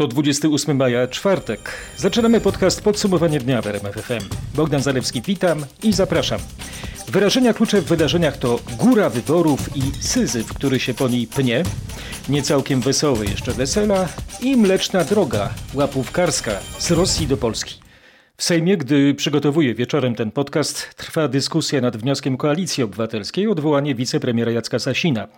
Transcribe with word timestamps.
To 0.00 0.06
28 0.06 0.76
maja, 0.76 1.08
czwartek. 1.08 1.72
Zaczynamy 1.96 2.40
podcast 2.40 2.82
Podsumowanie 2.82 3.40
dnia 3.40 3.62
w 3.62 3.66
RMFFM. 3.66 4.28
Bogdan 4.54 4.82
Zalewski, 4.82 5.22
witam 5.22 5.64
i 5.82 5.92
zapraszam. 5.92 6.40
Wyrażenia 7.08 7.54
klucze 7.54 7.82
w 7.82 7.84
wydarzeniach 7.84 8.36
to 8.36 8.60
góra 8.78 9.10
wyborów 9.10 9.76
i 9.76 9.82
syzyf, 10.00 10.54
który 10.54 10.80
się 10.80 10.94
po 10.94 11.08
niej 11.08 11.26
pnie, 11.26 11.62
niecałkiem 12.28 12.80
wesoły 12.80 13.26
jeszcze 13.26 13.52
wesela 13.52 14.08
i 14.42 14.56
mleczna 14.56 15.04
droga 15.04 15.50
łapówkarska 15.74 16.52
z 16.78 16.90
Rosji 16.90 17.26
do 17.26 17.36
Polski. 17.36 17.79
W 18.40 18.44
Sejmie, 18.44 18.76
gdy 18.76 19.14
przygotowuję 19.14 19.74
wieczorem 19.74 20.14
ten 20.14 20.30
podcast, 20.30 20.94
trwa 20.96 21.28
dyskusja 21.28 21.80
nad 21.80 21.96
wnioskiem 21.96 22.36
Koalicji 22.36 22.82
Obywatelskiej 22.84 23.48
o 23.48 23.50
odwołanie 23.50 23.94
wicepremiera 23.94 24.52
Jacka 24.52 24.78
Sasina. 24.78 25.28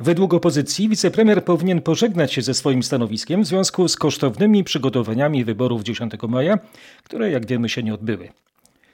Według 0.00 0.34
opozycji 0.34 0.88
wicepremier 0.88 1.44
powinien 1.44 1.80
pożegnać 1.80 2.32
się 2.32 2.42
ze 2.42 2.54
swoim 2.54 2.82
stanowiskiem 2.82 3.42
w 3.42 3.46
związku 3.46 3.88
z 3.88 3.96
kosztownymi 3.96 4.64
przygotowaniami 4.64 5.44
wyborów 5.44 5.82
10 5.82 6.12
maja, 6.28 6.58
które 7.04 7.30
jak 7.30 7.46
wiemy 7.46 7.68
się 7.68 7.82
nie 7.82 7.94
odbyły. 7.94 8.28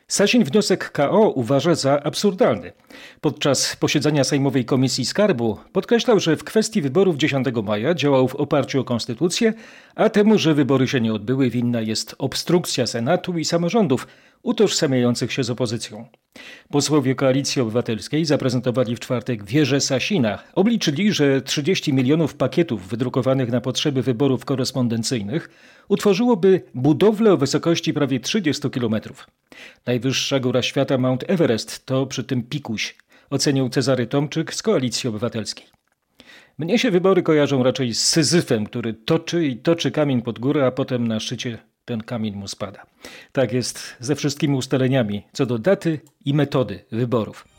Sasin 0.08 0.44
wniosek 0.44 0.92
KO 0.92 1.30
uważa 1.30 1.74
za 1.74 2.02
absurdalny. 2.02 2.72
Podczas 3.20 3.76
posiedzenia 3.76 4.24
Sejmowej 4.24 4.64
Komisji 4.64 5.06
Skarbu 5.06 5.58
podkreślał, 5.72 6.20
że 6.20 6.36
w 6.36 6.44
kwestii 6.44 6.82
wyborów 6.82 7.16
10 7.16 7.46
maja 7.64 7.94
działał 7.94 8.28
w 8.28 8.34
oparciu 8.34 8.80
o 8.80 8.84
konstytucję, 8.84 9.54
a 9.94 10.08
temu, 10.08 10.38
że 10.38 10.54
wybory 10.54 10.88
się 10.88 11.00
nie 11.00 11.14
odbyły, 11.14 11.50
winna 11.50 11.80
jest 11.80 12.14
obstrukcja 12.18 12.86
Senatu 12.86 13.38
i 13.38 13.44
samorządów, 13.44 14.06
utożsamiających 14.42 15.32
się 15.32 15.44
z 15.44 15.50
opozycją. 15.50 16.06
Posłowie 16.70 17.14
Koalicji 17.14 17.62
Obywatelskiej 17.62 18.24
zaprezentowali 18.24 18.96
w 18.96 19.00
czwartek 19.00 19.44
wieżę 19.44 19.80
Sasina. 19.80 20.38
Obliczyli, 20.54 21.12
że 21.12 21.42
30 21.42 21.92
milionów 21.92 22.34
pakietów 22.34 22.88
wydrukowanych 22.88 23.50
na 23.50 23.60
potrzeby 23.60 24.02
wyborów 24.02 24.44
korespondencyjnych 24.44 25.48
utworzyłoby 25.89 26.62
budowlę 26.75 27.33
o 27.33 27.37
wysokości 27.37 27.92
prawie 27.92 28.20
30 28.20 28.70
kilometrów. 28.70 29.27
Najwyższa 29.87 30.41
góra 30.41 30.62
świata 30.62 30.98
Mount 30.98 31.25
Everest 31.31 31.87
to 31.87 32.06
przy 32.06 32.25
tym 32.25 32.42
pikuś, 32.42 32.97
ocenił 33.31 33.69
Cezary 33.69 34.07
Tomczyk 34.07 34.55
z 34.55 34.62
Koalicji 34.62 35.09
Obywatelskiej. 35.09 35.67
Mnie 36.59 36.79
się 36.79 36.91
wybory 36.91 37.23
kojarzą 37.23 37.62
raczej 37.62 37.95
z 37.95 38.05
Syzyfem, 38.05 38.67
który 38.67 38.95
toczy 38.95 39.47
i 39.47 39.57
toczy 39.57 39.91
kamień 39.91 40.23
pod 40.23 40.39
górę, 40.39 40.67
a 40.67 40.70
potem 40.70 41.09
na 41.09 41.20
szczycie 41.20 41.59
ten 41.84 42.01
kamień 42.01 42.34
mu 42.34 42.48
spada. 42.48 42.87
Tak 43.33 43.53
jest 43.53 43.97
ze 44.01 44.14
wszystkimi 44.17 44.57
ustaleniami 44.57 45.23
co 45.33 45.47
do 45.47 45.59
daty 45.59 46.01
i 46.25 46.34
metody 46.34 46.84
wyborów. 46.92 47.55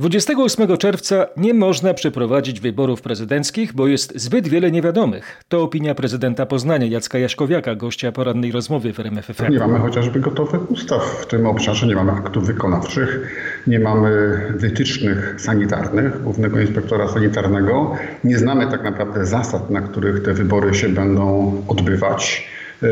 28 0.00 0.76
czerwca 0.76 1.26
nie 1.36 1.54
można 1.54 1.94
przeprowadzić 1.94 2.60
wyborów 2.60 3.02
prezydenckich, 3.02 3.72
bo 3.74 3.86
jest 3.86 4.20
zbyt 4.20 4.48
wiele 4.48 4.70
niewiadomych. 4.70 5.42
To 5.48 5.62
opinia 5.62 5.94
prezydenta 5.94 6.46
Poznania 6.46 6.86
Jacka 6.86 7.18
Jaśkowiaka, 7.18 7.74
gościa 7.74 8.12
porannej 8.12 8.52
rozmowy 8.52 8.92
w 8.92 9.00
RMFFM. 9.00 9.52
Nie 9.52 9.58
mamy 9.58 9.78
chociażby 9.78 10.20
gotowych 10.20 10.70
ustaw 10.70 11.02
w 11.02 11.26
tym 11.26 11.46
obszarze, 11.46 11.86
nie 11.86 11.94
mamy 11.94 12.12
aktów 12.12 12.46
wykonawczych, 12.46 13.36
nie 13.66 13.80
mamy 13.80 14.40
wytycznych 14.56 15.34
sanitarnych 15.38 16.22
Głównego 16.22 16.60
Inspektora 16.60 17.08
Sanitarnego, 17.08 17.92
nie 18.24 18.38
znamy 18.38 18.70
tak 18.70 18.82
naprawdę 18.84 19.26
zasad, 19.26 19.70
na 19.70 19.80
których 19.80 20.22
te 20.22 20.34
wybory 20.34 20.74
się 20.74 20.88
będą 20.88 21.52
odbywać. 21.68 22.48
E, 22.82 22.86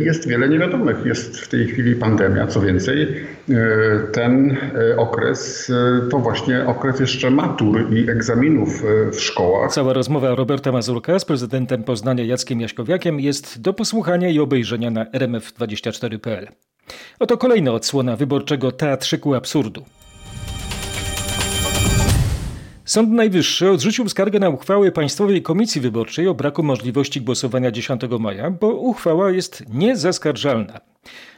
jest 0.00 0.28
wiele 0.28 0.48
niewiadomych. 0.48 1.06
Jest 1.06 1.40
w 1.40 1.48
tej 1.48 1.66
chwili 1.66 1.96
pandemia. 1.96 2.46
Co 2.46 2.60
więcej, 2.60 3.02
e, 3.50 3.56
ten 4.12 4.56
e, 4.90 4.96
okres 4.96 5.72
to 6.10 6.18
właśnie 6.18 6.66
okres 6.66 7.00
jeszcze 7.00 7.30
matur 7.30 7.94
i 7.94 8.10
egzaminów 8.10 8.82
w 9.12 9.20
szkołach. 9.20 9.72
Cała 9.72 9.92
rozmowa 9.92 10.34
Roberta 10.34 10.72
Mazurka 10.72 11.18
z 11.18 11.24
prezydentem 11.24 11.84
Poznania 11.84 12.24
Jackiem 12.24 12.60
Jaśkowiakiem 12.60 13.20
jest 13.20 13.60
do 13.60 13.72
posłuchania 13.72 14.28
i 14.28 14.38
obejrzenia 14.38 14.90
na 14.90 15.04
rmf24.pl. 15.04 16.48
Oto 17.18 17.38
kolejna 17.38 17.72
odsłona 17.72 18.16
wyborczego 18.16 18.72
teatrzyku 18.72 19.34
absurdu. 19.34 19.84
Sąd 22.84 23.10
Najwyższy 23.10 23.70
odrzucił 23.70 24.08
skargę 24.08 24.38
na 24.38 24.48
uchwałę 24.48 24.92
Państwowej 24.92 25.42
Komisji 25.42 25.80
Wyborczej 25.80 26.28
o 26.28 26.34
braku 26.34 26.62
możliwości 26.62 27.20
głosowania 27.20 27.70
10 27.70 28.02
maja, 28.20 28.50
bo 28.50 28.68
uchwała 28.68 29.30
jest 29.30 29.64
niezaskarżalna. 29.68 30.80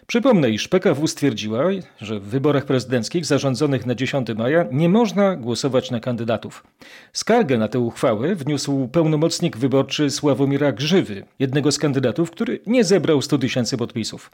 Przypomnę, 0.07 0.51
iż 0.51 0.69
PKW 0.69 1.07
stwierdziła, 1.07 1.65
że 2.01 2.21
w 2.21 2.23
wyborach 2.23 2.65
prezydenckich 2.65 3.27
zarządzonych 3.27 3.87
na 3.87 3.95
10 3.95 4.29
maja 4.37 4.67
nie 4.73 4.89
można 4.89 5.37
głosować 5.37 5.91
na 5.91 6.01
kandydatów. 6.01 6.67
Skargę 7.13 7.59
na 7.59 7.69
tę 7.69 7.79
uchwałę 7.79 8.35
wniósł 8.35 8.89
pełnomocnik 8.89 9.57
wyborczy 9.57 10.11
Sławomira 10.11 10.73
Grzywy, 10.73 11.25
jednego 11.39 11.73
z 11.73 11.79
kandydatów, 11.79 12.31
który 12.31 12.61
nie 12.67 12.85
zebrał 12.85 13.23
100 13.23 13.39
tysięcy 13.39 13.77
podpisów. 13.77 14.31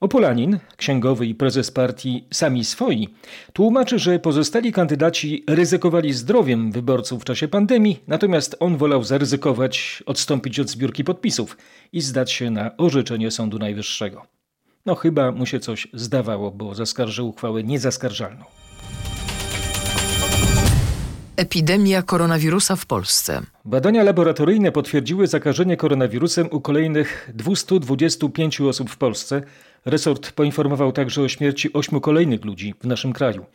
Opolanin, 0.00 0.58
księgowy 0.76 1.26
i 1.26 1.34
prezes 1.34 1.70
partii 1.70 2.24
Sami 2.32 2.64
Swoi, 2.64 3.08
tłumaczy, 3.52 3.98
że 3.98 4.18
pozostali 4.18 4.72
kandydaci 4.72 5.44
ryzykowali 5.48 6.12
zdrowiem 6.12 6.72
wyborców 6.72 7.22
w 7.22 7.24
czasie 7.24 7.48
pandemii, 7.48 8.02
natomiast 8.08 8.56
on 8.60 8.76
wolał 8.76 9.04
zaryzykować, 9.04 10.02
odstąpić 10.06 10.60
od 10.60 10.70
zbiórki 10.70 11.04
podpisów 11.04 11.56
i 11.92 12.00
zdać 12.00 12.32
się 12.32 12.50
na 12.50 12.76
orzeczenie 12.76 13.30
Sądu 13.30 13.58
Najwyższego. 13.58 14.31
No 14.86 14.94
chyba 14.94 15.32
mu 15.32 15.46
się 15.46 15.60
coś 15.60 15.88
zdawało, 15.92 16.50
bo 16.50 16.74
zaskarżył 16.74 17.28
uchwałę 17.28 17.62
niezaskarżalną. 17.62 18.44
Epidemia 21.36 22.02
koronawirusa 22.02 22.76
w 22.76 22.86
Polsce. 22.86 23.42
Badania 23.64 24.02
laboratoryjne 24.02 24.72
potwierdziły 24.72 25.26
zakażenie 25.26 25.76
koronawirusem 25.76 26.48
u 26.50 26.60
kolejnych 26.60 27.30
225 27.34 28.60
osób 28.60 28.90
w 28.90 28.96
Polsce. 28.96 29.42
Resort 29.84 30.32
poinformował 30.32 30.92
także 30.92 31.22
o 31.22 31.28
śmierci 31.28 31.72
ośmiu 31.72 32.00
kolejnych 32.00 32.44
ludzi 32.44 32.74
w 32.80 32.86
naszym 32.86 33.12
kraju. 33.12 33.46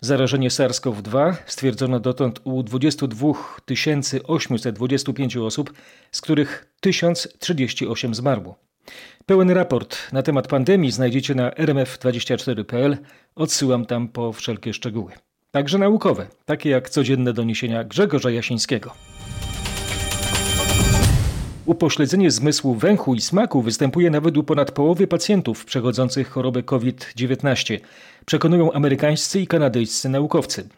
Zarażenie 0.00 0.48
SARS-CoV-2 0.48 1.34
stwierdzono 1.46 2.00
dotąd 2.00 2.40
u 2.44 2.62
22 2.62 3.28
825 4.26 5.36
osób, 5.36 5.72
z 6.12 6.20
których 6.20 6.66
1038 6.80 8.14
zmarło. 8.14 8.58
Pełen 9.26 9.50
raport 9.50 10.12
na 10.12 10.22
temat 10.22 10.48
pandemii 10.48 10.90
znajdziecie 10.90 11.34
na 11.34 11.50
rmf24.pl. 11.50 12.96
Odsyłam 13.34 13.86
tam 13.86 14.08
po 14.08 14.32
wszelkie 14.32 14.74
szczegóły. 14.74 15.12
Także 15.50 15.78
naukowe, 15.78 16.26
takie 16.44 16.70
jak 16.70 16.90
codzienne 16.90 17.32
doniesienia 17.32 17.84
Grzegorza 17.84 18.30
Jasińskiego. 18.30 18.92
Upośledzenie 21.66 22.30
zmysłu 22.30 22.74
węchu 22.74 23.14
i 23.14 23.20
smaku 23.20 23.62
występuje 23.62 24.10
nawet 24.10 24.36
u 24.36 24.42
ponad 24.42 24.70
połowy 24.70 25.06
pacjentów 25.06 25.64
przechodzących 25.64 26.30
chorobę 26.30 26.62
COVID-19, 26.62 27.78
przekonują 28.26 28.72
amerykańscy 28.72 29.40
i 29.40 29.46
kanadyjscy 29.46 30.08
naukowcy. 30.08 30.68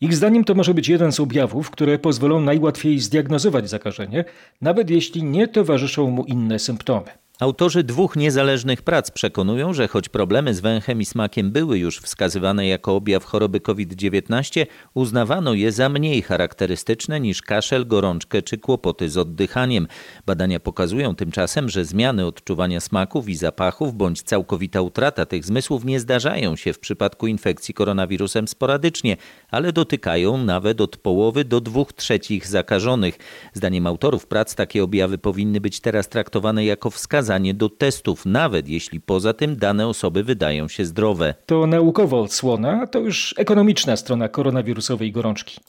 Ich 0.00 0.14
zdaniem 0.14 0.44
to 0.44 0.54
może 0.54 0.74
być 0.74 0.88
jeden 0.88 1.12
z 1.12 1.20
objawów, 1.20 1.70
które 1.70 1.98
pozwolą 1.98 2.40
najłatwiej 2.40 2.98
zdiagnozować 2.98 3.70
zakażenie, 3.70 4.24
nawet 4.60 4.90
jeśli 4.90 5.22
nie 5.24 5.48
towarzyszą 5.48 6.10
mu 6.10 6.24
inne 6.24 6.58
symptomy. 6.58 7.25
Autorzy 7.40 7.84
dwóch 7.84 8.16
niezależnych 8.16 8.82
prac 8.82 9.10
przekonują, 9.10 9.74
że 9.74 9.88
choć 9.88 10.08
problemy 10.08 10.54
z 10.54 10.60
węchem 10.60 11.00
i 11.00 11.04
smakiem 11.04 11.50
były 11.50 11.78
już 11.78 11.98
wskazywane 11.98 12.66
jako 12.66 12.96
objaw 12.96 13.24
choroby 13.24 13.60
COVID-19, 13.60 14.66
uznawano 14.94 15.54
je 15.54 15.72
za 15.72 15.88
mniej 15.88 16.22
charakterystyczne 16.22 17.20
niż 17.20 17.42
kaszel, 17.42 17.86
gorączkę 17.86 18.42
czy 18.42 18.58
kłopoty 18.58 19.10
z 19.10 19.16
oddychaniem. 19.16 19.86
Badania 20.26 20.60
pokazują 20.60 21.14
tymczasem, 21.14 21.68
że 21.68 21.84
zmiany 21.84 22.26
odczuwania 22.26 22.80
smaków 22.80 23.28
i 23.28 23.36
zapachów 23.36 23.94
bądź 23.94 24.22
całkowita 24.22 24.80
utrata 24.80 25.26
tych 25.26 25.44
zmysłów 25.44 25.84
nie 25.84 26.00
zdarzają 26.00 26.56
się 26.56 26.72
w 26.72 26.78
przypadku 26.78 27.26
infekcji 27.26 27.74
koronawirusem 27.74 28.48
sporadycznie, 28.48 29.16
ale 29.50 29.72
dotykają 29.72 30.38
nawet 30.38 30.80
od 30.80 30.96
połowy 30.96 31.44
do 31.44 31.60
dwóch 31.60 31.92
trzecich 31.92 32.46
zakażonych. 32.46 33.18
Zdaniem 33.54 33.86
autorów 33.86 34.26
prac 34.26 34.54
takie 34.54 34.84
objawy 34.84 35.18
powinny 35.18 35.60
być 35.60 35.80
teraz 35.80 36.08
traktowane 36.08 36.64
jako 36.64 36.90
wskazane 36.90 37.25
wskazanie 37.26 37.54
do 37.54 37.68
testów, 37.68 38.26
nawet 38.26 38.68
jeśli 38.68 39.00
poza 39.00 39.32
tym 39.32 39.56
dane 39.56 39.86
osoby 39.86 40.24
wydają 40.24 40.68
się 40.68 40.84
zdrowe. 40.84 41.34
To 41.46 41.66
naukowa 41.66 42.16
odsłona, 42.16 42.80
a 42.82 42.86
to 42.86 42.98
już 42.98 43.34
ekonomiczna 43.38 43.96
strona 43.96 44.28
koronawirusowej 44.28 45.12
gorączki. 45.12 45.60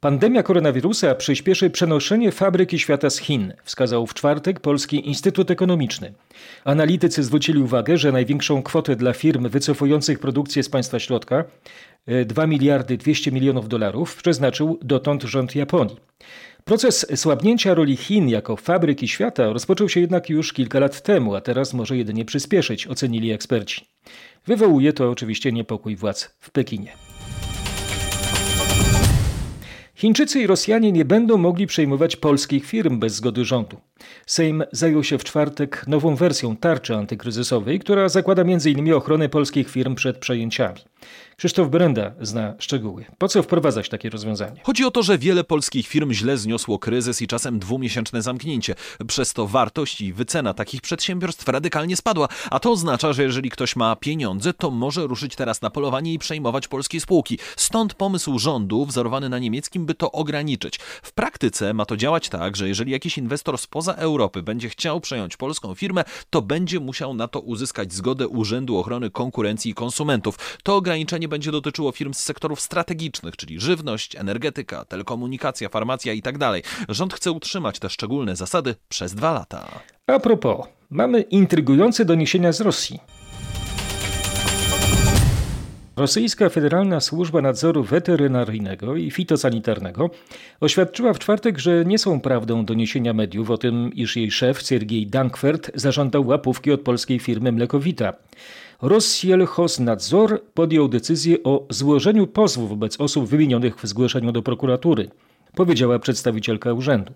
Pandemia 0.00 0.42
koronawirusa 0.42 1.14
przyspieszy 1.14 1.70
przenoszenie 1.70 2.32
fabryki 2.32 2.78
świata 2.78 3.10
z 3.10 3.18
Chin, 3.18 3.52
wskazał 3.64 4.06
w 4.06 4.14
czwartek 4.14 4.60
Polski 4.60 5.08
Instytut 5.08 5.50
Ekonomiczny. 5.50 6.12
Analitycy 6.64 7.22
zwrócili 7.22 7.62
uwagę, 7.62 7.98
że 7.98 8.12
największą 8.12 8.62
kwotę 8.62 8.96
dla 8.96 9.12
firm 9.12 9.48
wycofujących 9.48 10.18
produkcję 10.18 10.62
z 10.62 10.68
państwa 10.68 10.98
środka 10.98 11.44
2 12.26 12.46
miliardy 12.46 12.96
200 12.96 13.32
milionów 13.32 13.68
dolarów 13.68 14.16
przeznaczył 14.16 14.78
dotąd 14.82 15.22
rząd 15.22 15.56
Japonii. 15.56 15.96
Proces 16.68 17.06
słabnięcia 17.20 17.74
roli 17.74 17.96
Chin 17.96 18.28
jako 18.28 18.56
fabryki 18.56 19.08
świata 19.08 19.52
rozpoczął 19.52 19.88
się 19.88 20.00
jednak 20.00 20.30
już 20.30 20.52
kilka 20.52 20.78
lat 20.78 21.02
temu, 21.02 21.34
a 21.34 21.40
teraz 21.40 21.74
może 21.74 21.96
jedynie 21.96 22.24
przyspieszyć, 22.24 22.86
ocenili 22.86 23.32
eksperci. 23.32 23.86
Wywołuje 24.46 24.92
to 24.92 25.10
oczywiście 25.10 25.52
niepokój 25.52 25.96
władz 25.96 26.36
w 26.40 26.50
Pekinie. 26.50 26.92
Chińczycy 29.94 30.40
i 30.40 30.46
Rosjanie 30.46 30.92
nie 30.92 31.04
będą 31.04 31.36
mogli 31.36 31.66
przejmować 31.66 32.16
polskich 32.16 32.66
firm 32.66 32.98
bez 32.98 33.14
zgody 33.14 33.44
rządu. 33.44 33.76
Sejm 34.26 34.64
zajął 34.72 35.04
się 35.04 35.18
w 35.18 35.24
czwartek 35.24 35.84
nową 35.86 36.16
wersją 36.16 36.56
tarczy 36.56 36.96
antykryzysowej, 36.96 37.78
która 37.78 38.08
zakłada 38.08 38.42
m.in. 38.42 38.92
ochronę 38.92 39.28
polskich 39.28 39.70
firm 39.70 39.94
przed 39.94 40.18
przejęciami. 40.18 40.80
Krzysztof 41.38 41.68
Brenda 41.68 42.12
zna 42.20 42.54
szczegóły. 42.58 43.04
Po 43.18 43.28
co 43.28 43.42
wprowadzać 43.42 43.88
takie 43.88 44.10
rozwiązanie? 44.10 44.60
Chodzi 44.64 44.84
o 44.84 44.90
to, 44.90 45.02
że 45.02 45.18
wiele 45.18 45.44
polskich 45.44 45.86
firm 45.86 46.12
źle 46.12 46.38
zniosło 46.38 46.78
kryzys 46.78 47.22
i 47.22 47.26
czasem 47.26 47.58
dwumiesięczne 47.58 48.22
zamknięcie. 48.22 48.74
Przez 49.06 49.32
to 49.32 49.46
wartość 49.46 50.00
i 50.00 50.12
wycena 50.12 50.54
takich 50.54 50.80
przedsiębiorstw 50.80 51.48
radykalnie 51.48 51.96
spadła, 51.96 52.28
a 52.50 52.60
to 52.60 52.70
oznacza, 52.72 53.12
że 53.12 53.22
jeżeli 53.22 53.50
ktoś 53.50 53.76
ma 53.76 53.96
pieniądze, 53.96 54.52
to 54.52 54.70
może 54.70 55.06
ruszyć 55.06 55.36
teraz 55.36 55.62
na 55.62 55.70
polowanie 55.70 56.12
i 56.12 56.18
przejmować 56.18 56.68
polskie 56.68 57.00
spółki. 57.00 57.38
Stąd 57.56 57.94
pomysł 57.94 58.38
rządu, 58.38 58.86
wzorowany 58.86 59.28
na 59.28 59.38
niemieckim, 59.38 59.86
by 59.86 59.94
to 59.94 60.12
ograniczyć. 60.12 60.78
W 61.02 61.12
praktyce 61.12 61.74
ma 61.74 61.84
to 61.84 61.96
działać 61.96 62.28
tak, 62.28 62.56
że 62.56 62.68
jeżeli 62.68 62.92
jakiś 62.92 63.18
inwestor 63.18 63.58
spoza 63.58 63.94
Europy 63.94 64.42
będzie 64.42 64.68
chciał 64.68 65.00
przejąć 65.00 65.36
polską 65.36 65.74
firmę, 65.74 66.04
to 66.30 66.42
będzie 66.42 66.80
musiał 66.80 67.14
na 67.14 67.28
to 67.28 67.40
uzyskać 67.40 67.92
zgodę 67.92 68.28
Urzędu 68.28 68.78
Ochrony 68.78 69.10
Konkurencji 69.10 69.70
i 69.70 69.74
Konsumentów. 69.74 70.58
To 70.62 70.76
ograniczenie 70.76 71.27
będzie 71.28 71.52
dotyczyło 71.52 71.92
firm 71.92 72.14
z 72.14 72.18
sektorów 72.18 72.60
strategicznych, 72.60 73.36
czyli 73.36 73.60
żywność, 73.60 74.16
energetyka, 74.16 74.84
telekomunikacja, 74.84 75.68
farmacja 75.68 76.12
itd. 76.12 76.38
Tak 76.38 76.62
Rząd 76.88 77.14
chce 77.14 77.32
utrzymać 77.32 77.78
te 77.78 77.90
szczególne 77.90 78.36
zasady 78.36 78.74
przez 78.88 79.14
dwa 79.14 79.32
lata. 79.32 79.68
A 80.06 80.18
propos, 80.18 80.66
mamy 80.90 81.20
intrygujące 81.20 82.04
doniesienia 82.04 82.52
z 82.52 82.60
Rosji. 82.60 83.00
Rosyjska 85.98 86.48
Federalna 86.48 87.00
Służba 87.00 87.42
Nadzoru 87.42 87.84
Weterynaryjnego 87.84 88.96
i 88.96 89.10
Fitosanitarnego 89.10 90.10
oświadczyła 90.60 91.12
w 91.12 91.18
czwartek, 91.18 91.58
że 91.58 91.84
nie 91.84 91.98
są 91.98 92.20
prawdą 92.20 92.64
doniesienia 92.64 93.14
mediów 93.14 93.50
o 93.50 93.58
tym, 93.58 93.92
iż 93.94 94.16
jej 94.16 94.30
szef 94.30 94.62
Siergiej 94.62 95.06
Dankfert 95.06 95.70
zażądał 95.74 96.26
łapówki 96.26 96.72
od 96.72 96.80
polskiej 96.80 97.18
firmy 97.18 97.52
Mlekowita. 97.52 98.12
Nadzor 99.80 100.42
podjął 100.54 100.88
decyzję 100.88 101.42
o 101.42 101.66
złożeniu 101.70 102.26
pozwu 102.26 102.68
wobec 102.68 103.00
osób 103.00 103.26
wymienionych 103.26 103.76
w 103.76 103.86
zgłoszeniu 103.86 104.32
do 104.32 104.42
prokuratury, 104.42 105.10
powiedziała 105.54 105.98
przedstawicielka 105.98 106.72
urzędu. 106.72 107.12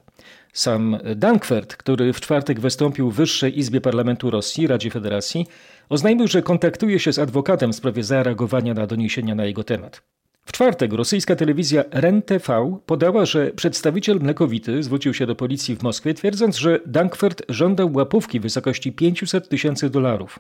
Sam 0.53 0.99
Dankwert, 1.17 1.77
który 1.77 2.13
w 2.13 2.21
czwartek 2.21 2.61
wystąpił 2.61 3.11
w 3.11 3.15
Wyższej 3.15 3.59
Izbie 3.59 3.81
Parlamentu 3.81 4.31
Rosji, 4.31 4.67
Radzie 4.67 4.91
Federacji, 4.91 5.47
oznajmił, 5.89 6.29
że 6.29 6.43
kontaktuje 6.43 6.99
się 6.99 7.13
z 7.13 7.19
adwokatem 7.19 7.73
w 7.73 7.77
sprawie 7.77 8.05
zareagowania 8.05 8.75
na 8.75 8.87
doniesienia 8.87 9.35
na 9.35 9.45
jego 9.45 9.65
temat. 9.65 10.03
W 10.45 10.53
czwartek 10.53 10.93
rosyjska 10.93 11.37
telewizja 11.37 11.85
REN-TV 11.91 12.79
podała, 12.87 13.25
że 13.27 13.51
przedstawiciel 13.51 14.19
mlekowity 14.21 14.83
zwrócił 14.83 15.15
się 15.15 15.27
do 15.27 15.35
policji 15.35 15.77
w 15.77 15.83
Moskwie, 15.83 16.15
twierdząc, 16.15 16.57
że 16.57 16.81
Dankwert 16.87 17.43
żądał 17.49 17.93
łapówki 17.93 18.41
w 18.41 18.43
wysokości 18.43 18.93
500 18.93 19.49
tysięcy 19.49 19.91
dolarów. 19.91 20.39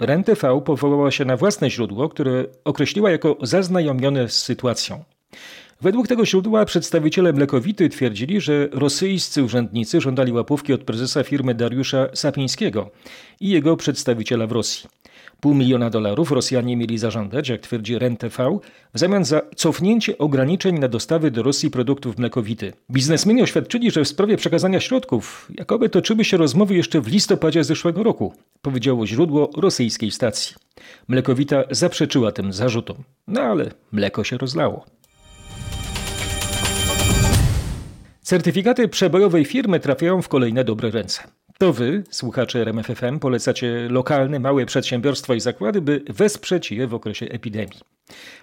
REN-TV 0.00 0.60
powołała 0.60 1.10
się 1.10 1.24
na 1.24 1.36
własne 1.36 1.70
źródło, 1.70 2.08
które 2.08 2.44
określiła 2.64 3.10
jako 3.10 3.36
zaznajomione 3.42 4.28
z 4.28 4.42
sytuacją. 4.42 5.04
Według 5.80 6.08
tego 6.08 6.26
źródła 6.26 6.64
przedstawiciele 6.64 7.32
Mlekowity 7.32 7.88
twierdzili, 7.88 8.40
że 8.40 8.68
rosyjscy 8.72 9.42
urzędnicy 9.42 10.00
żądali 10.00 10.32
łapówki 10.32 10.72
od 10.72 10.84
prezesa 10.84 11.22
firmy 11.22 11.54
Dariusza 11.54 12.08
Sapińskiego 12.14 12.90
i 13.40 13.48
jego 13.48 13.76
przedstawiciela 13.76 14.46
w 14.46 14.52
Rosji. 14.52 14.88
Pół 15.42 15.54
miliona 15.54 15.90
dolarów 15.90 16.32
Rosjanie 16.32 16.76
mieli 16.76 16.98
zażądać, 16.98 17.48
jak 17.48 17.60
twierdzi 17.60 17.98
REN-TV, 17.98 18.58
w 18.94 18.98
zamian 18.98 19.24
za 19.24 19.42
cofnięcie 19.56 20.18
ograniczeń 20.18 20.78
na 20.78 20.88
dostawy 20.88 21.30
do 21.30 21.42
Rosji 21.42 21.70
produktów 21.70 22.18
mlekowity. 22.18 22.72
Biznesmeni 22.90 23.42
oświadczyli, 23.42 23.90
że 23.90 24.04
w 24.04 24.08
sprawie 24.08 24.36
przekazania 24.36 24.80
środków 24.80 25.48
jakoby 25.58 25.88
toczyły 25.88 26.24
się 26.24 26.36
rozmowy 26.36 26.74
jeszcze 26.74 27.00
w 27.00 27.08
listopadzie 27.08 27.64
zeszłego 27.64 28.02
roku, 28.02 28.34
powiedziało 28.62 29.06
źródło 29.06 29.50
rosyjskiej 29.56 30.10
stacji. 30.10 30.56
Mlekowita 31.08 31.64
zaprzeczyła 31.70 32.32
tym 32.32 32.52
zarzutom, 32.52 32.96
no 33.26 33.40
ale 33.40 33.70
mleko 33.92 34.24
się 34.24 34.38
rozlało. 34.38 34.84
Certyfikaty 38.22 38.88
przebojowej 38.88 39.44
firmy 39.44 39.80
trafiają 39.80 40.22
w 40.22 40.28
kolejne 40.28 40.64
dobre 40.64 40.90
ręce. 40.90 41.22
To 41.62 41.72
wy, 41.72 42.04
słuchacze 42.10 42.60
RMFFM, 42.60 43.18
polecacie 43.18 43.88
lokalne, 43.90 44.38
małe 44.38 44.66
przedsiębiorstwa 44.66 45.34
i 45.34 45.40
zakłady, 45.40 45.80
by 45.80 46.02
wesprzeć 46.08 46.72
je 46.72 46.86
w 46.86 46.94
okresie 46.94 47.26
epidemii. 47.26 47.80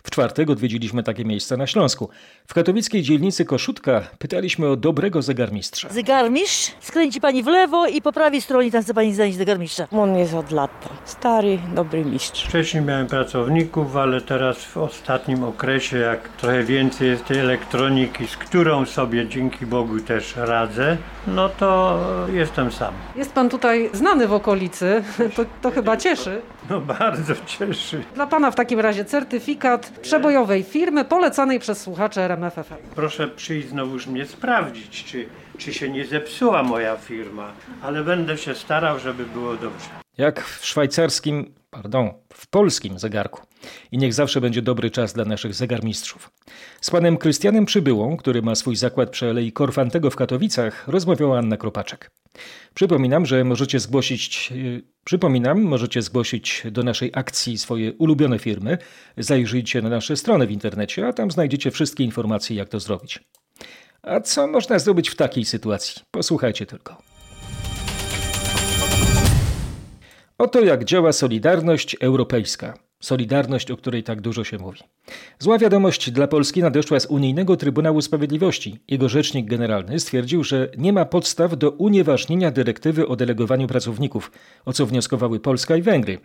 W 0.03 0.11
czwartek 0.11 0.49
odwiedziliśmy 0.49 1.03
takie 1.03 1.25
miejsca 1.25 1.57
na 1.57 1.67
Śląsku. 1.67 2.09
W 2.47 2.53
katowickiej 2.53 3.01
dzielnicy 3.01 3.45
Koszutka 3.45 4.01
pytaliśmy 4.19 4.67
o 4.67 4.75
dobrego 4.75 5.21
zegarmistrza. 5.21 5.89
Zegarmistrz 5.89 6.71
skręci 6.79 7.21
pani 7.21 7.43
w 7.43 7.47
lewo 7.47 7.87
i 7.87 8.01
po 8.01 8.11
prawej 8.11 8.41
stronie 8.41 8.71
tam 8.71 8.83
chce 8.83 8.93
pani 8.93 9.13
znaleźć 9.13 9.37
zegarmistrza. 9.37 9.87
On 9.91 10.17
jest 10.17 10.33
od 10.33 10.51
lata. 10.51 10.89
Stary, 11.05 11.59
dobry 11.75 12.05
mistrz. 12.05 12.45
Wcześniej 12.45 12.83
miałem 12.83 13.07
pracowników, 13.07 13.95
ale 13.95 14.21
teraz 14.21 14.65
w 14.65 14.77
ostatnim 14.77 15.43
okresie, 15.43 15.97
jak 15.97 16.29
trochę 16.29 16.63
więcej 16.63 17.09
jest 17.09 17.25
tej 17.25 17.39
elektroniki, 17.39 18.27
z 18.27 18.37
którą 18.37 18.85
sobie 18.85 19.27
dzięki 19.27 19.65
Bogu 19.65 19.99
też 19.99 20.35
radzę, 20.35 20.97
no 21.27 21.49
to 21.49 21.99
jestem 22.33 22.71
sam. 22.71 22.93
Jest 23.15 23.33
pan 23.33 23.49
tutaj 23.49 23.89
znany 23.93 24.27
w 24.27 24.33
okolicy, 24.33 25.03
to, 25.35 25.45
to 25.61 25.71
chyba 25.71 25.97
cieszy. 25.97 26.41
No 26.69 26.81
bardzo 26.81 27.33
cieszy. 27.45 28.03
Dla 28.15 28.27
pana 28.27 28.51
w 28.51 28.55
takim 28.55 28.79
razie 28.79 29.05
certyfikat 29.05 29.89
przebojowej 30.01 30.63
firmy 30.63 31.05
polecanej 31.05 31.59
przez 31.59 31.81
słuchacze 31.81 32.21
RMFFM. 32.21 32.75
Proszę 32.95 33.27
przyjść 33.27 33.69
znowuż 33.69 34.07
mnie 34.07 34.25
sprawdzić, 34.25 35.03
czy, 35.03 35.25
czy 35.57 35.73
się 35.73 35.89
nie 35.89 36.05
zepsuła 36.05 36.63
moja 36.63 36.97
firma, 36.97 37.51
ale 37.81 38.03
będę 38.03 38.37
się 38.37 38.55
starał, 38.55 38.99
żeby 38.99 39.25
było 39.25 39.53
dobrze. 39.53 39.89
Jak 40.17 40.43
w 40.45 40.65
szwajcarskim, 40.65 41.53
pardon, 41.69 42.09
w 42.33 42.47
polskim 42.47 42.99
zegarku. 42.99 43.41
I 43.91 43.97
niech 43.97 44.13
zawsze 44.13 44.41
będzie 44.41 44.61
dobry 44.61 44.91
czas 44.91 45.13
dla 45.13 45.25
naszych 45.25 45.53
zegarmistrzów. 45.53 46.31
Z 46.81 46.89
panem 46.89 47.17
Krystianem 47.17 47.65
Przybyłą, 47.65 48.17
który 48.17 48.41
ma 48.41 48.55
swój 48.55 48.75
zakład 48.75 49.09
przy 49.09 49.29
Alei 49.29 49.51
Korfantego 49.51 50.11
w 50.11 50.15
Katowicach, 50.15 50.87
rozmawiała 50.87 51.39
Anna 51.39 51.57
Kropaczek. 51.57 52.11
Przypominam, 52.73 53.25
że 53.25 53.43
możecie 53.43 53.79
zgłosić, 53.79 54.51
yy, 54.51 54.83
przypominam, 55.03 55.61
możecie 55.61 56.01
zgłosić 56.01 56.63
do 56.71 56.83
naszej 56.83 57.11
akcji 57.13 57.57
swoje 57.57 57.93
ulubione 57.93 58.39
firmy. 58.39 58.77
Zajrzyjcie 59.17 59.81
na 59.81 59.89
nasze 59.89 60.15
strony 60.15 60.47
w 60.47 60.51
internecie, 60.51 61.07
a 61.07 61.13
tam 61.13 61.31
znajdziecie 61.31 61.71
wszystkie 61.71 62.03
informacje, 62.03 62.55
jak 62.55 62.69
to 62.69 62.79
zrobić. 62.79 63.19
A 64.01 64.19
co 64.19 64.47
można 64.47 64.79
zrobić 64.79 65.09
w 65.09 65.15
takiej 65.15 65.45
sytuacji? 65.45 66.01
Posłuchajcie 66.11 66.65
tylko. 66.65 66.97
Oto 70.37 70.61
jak 70.61 70.83
działa 70.83 71.13
Solidarność 71.13 71.95
Europejska. 71.99 72.88
Solidarność, 73.01 73.71
o 73.71 73.77
której 73.77 74.03
tak 74.03 74.21
dużo 74.21 74.43
się 74.43 74.57
mówi. 74.57 74.79
Zła 75.39 75.57
wiadomość 75.57 76.11
dla 76.11 76.27
Polski 76.27 76.61
nadeszła 76.61 76.99
z 76.99 77.05
Unijnego 77.05 77.57
Trybunału 77.57 78.01
Sprawiedliwości. 78.01 78.79
Jego 78.87 79.09
rzecznik 79.09 79.49
generalny 79.49 79.99
stwierdził, 79.99 80.43
że 80.43 80.69
nie 80.77 80.93
ma 80.93 81.05
podstaw 81.05 81.57
do 81.57 81.71
unieważnienia 81.71 82.51
dyrektywy 82.51 83.07
o 83.07 83.15
delegowaniu 83.15 83.67
pracowników, 83.67 84.31
o 84.65 84.73
co 84.73 84.85
wnioskowały 84.85 85.39
Polska 85.39 85.75
i 85.75 85.81
Węgry. 85.81 86.17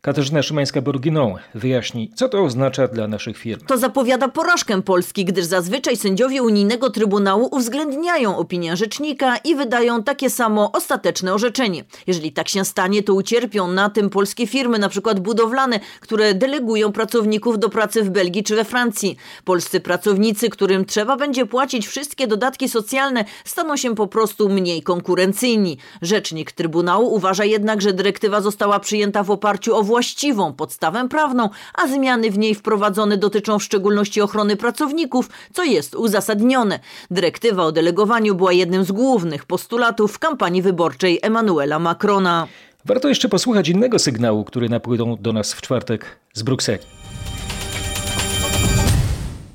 Katarzyna 0.00 0.40
Szymańska-Borginą 0.40 1.34
wyjaśni, 1.54 2.10
co 2.14 2.28
to 2.28 2.44
oznacza 2.44 2.88
dla 2.88 3.08
naszych 3.08 3.38
firm. 3.38 3.60
To 3.66 3.78
zapowiada 3.78 4.28
porażkę 4.28 4.82
Polski, 4.82 5.24
gdyż 5.24 5.44
zazwyczaj 5.44 5.96
sędziowie 5.96 6.42
Unijnego 6.42 6.90
Trybunału 6.90 7.48
uwzględniają 7.52 8.36
opinię 8.36 8.76
rzecznika 8.76 9.36
i 9.36 9.54
wydają 9.54 10.02
takie 10.02 10.30
samo 10.30 10.72
ostateczne 10.72 11.34
orzeczenie. 11.34 11.84
Jeżeli 12.06 12.32
tak 12.32 12.48
się 12.48 12.64
stanie, 12.64 13.02
to 13.02 13.14
ucierpią 13.14 13.72
na 13.72 13.90
tym 13.90 14.10
polskie 14.10 14.46
firmy, 14.46 14.78
na 14.78 14.88
przykład 14.88 15.20
budowlane, 15.20 15.80
które 16.00 16.34
delegują 16.34 16.92
pracowników 16.92 17.58
do 17.58 17.68
pracy 17.68 18.02
w 18.02 18.10
Belgii 18.18 18.44
czy 18.44 18.56
we 18.56 18.64
Francji. 18.64 19.16
Polscy 19.44 19.80
pracownicy, 19.80 20.50
którym 20.50 20.84
trzeba 20.84 21.16
będzie 21.16 21.46
płacić 21.46 21.86
wszystkie 21.86 22.26
dodatki 22.26 22.68
socjalne, 22.68 23.24
staną 23.44 23.76
się 23.76 23.94
po 23.94 24.06
prostu 24.06 24.48
mniej 24.48 24.82
konkurencyjni. 24.82 25.78
Rzecznik 26.02 26.52
Trybunału 26.52 27.14
uważa 27.14 27.44
jednak, 27.44 27.82
że 27.82 27.92
dyrektywa 27.92 28.40
została 28.40 28.80
przyjęta 28.80 29.22
w 29.22 29.30
oparciu 29.30 29.76
o 29.76 29.82
właściwą 29.82 30.52
podstawę 30.52 31.08
prawną, 31.08 31.48
a 31.74 31.88
zmiany 31.88 32.30
w 32.30 32.38
niej 32.38 32.54
wprowadzone 32.54 33.16
dotyczą 33.16 33.58
w 33.58 33.64
szczególności 33.64 34.20
ochrony 34.20 34.56
pracowników, 34.56 35.28
co 35.52 35.64
jest 35.64 35.94
uzasadnione. 35.94 36.80
Dyrektywa 37.10 37.64
o 37.64 37.72
delegowaniu 37.72 38.34
była 38.34 38.52
jednym 38.52 38.84
z 38.84 38.92
głównych 38.92 39.44
postulatów 39.44 40.12
w 40.12 40.18
kampanii 40.18 40.62
wyborczej 40.62 41.18
Emmanuela 41.22 41.78
Macrona. 41.78 42.46
Warto 42.84 43.08
jeszcze 43.08 43.28
posłuchać 43.28 43.68
innego 43.68 43.98
sygnału, 43.98 44.44
który 44.44 44.68
napłynął 44.68 45.16
do 45.16 45.32
nas 45.32 45.52
w 45.52 45.60
czwartek 45.60 46.18
z 46.34 46.42
Brukseli. 46.42 46.97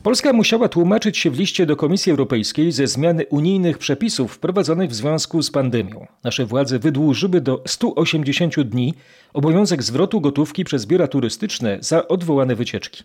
Polska 0.03 0.33
musiała 0.33 0.69
tłumaczyć 0.69 1.17
się 1.17 1.31
w 1.31 1.39
liście 1.39 1.65
do 1.65 1.75
Komisji 1.75 2.09
Europejskiej 2.09 2.71
ze 2.71 2.87
zmiany 2.87 3.25
unijnych 3.25 3.77
przepisów 3.77 4.31
wprowadzonych 4.31 4.89
w 4.89 4.93
związku 4.93 5.41
z 5.41 5.51
pandemią. 5.51 6.07
Nasze 6.23 6.45
władze 6.45 6.79
wydłużyły 6.79 7.41
do 7.41 7.63
180 7.65 8.61
dni 8.61 8.93
obowiązek 9.33 9.83
zwrotu 9.83 10.21
gotówki 10.21 10.63
przez 10.63 10.85
biura 10.85 11.07
turystyczne 11.07 11.77
za 11.81 12.07
odwołane 12.07 12.55
wycieczki. 12.55 13.03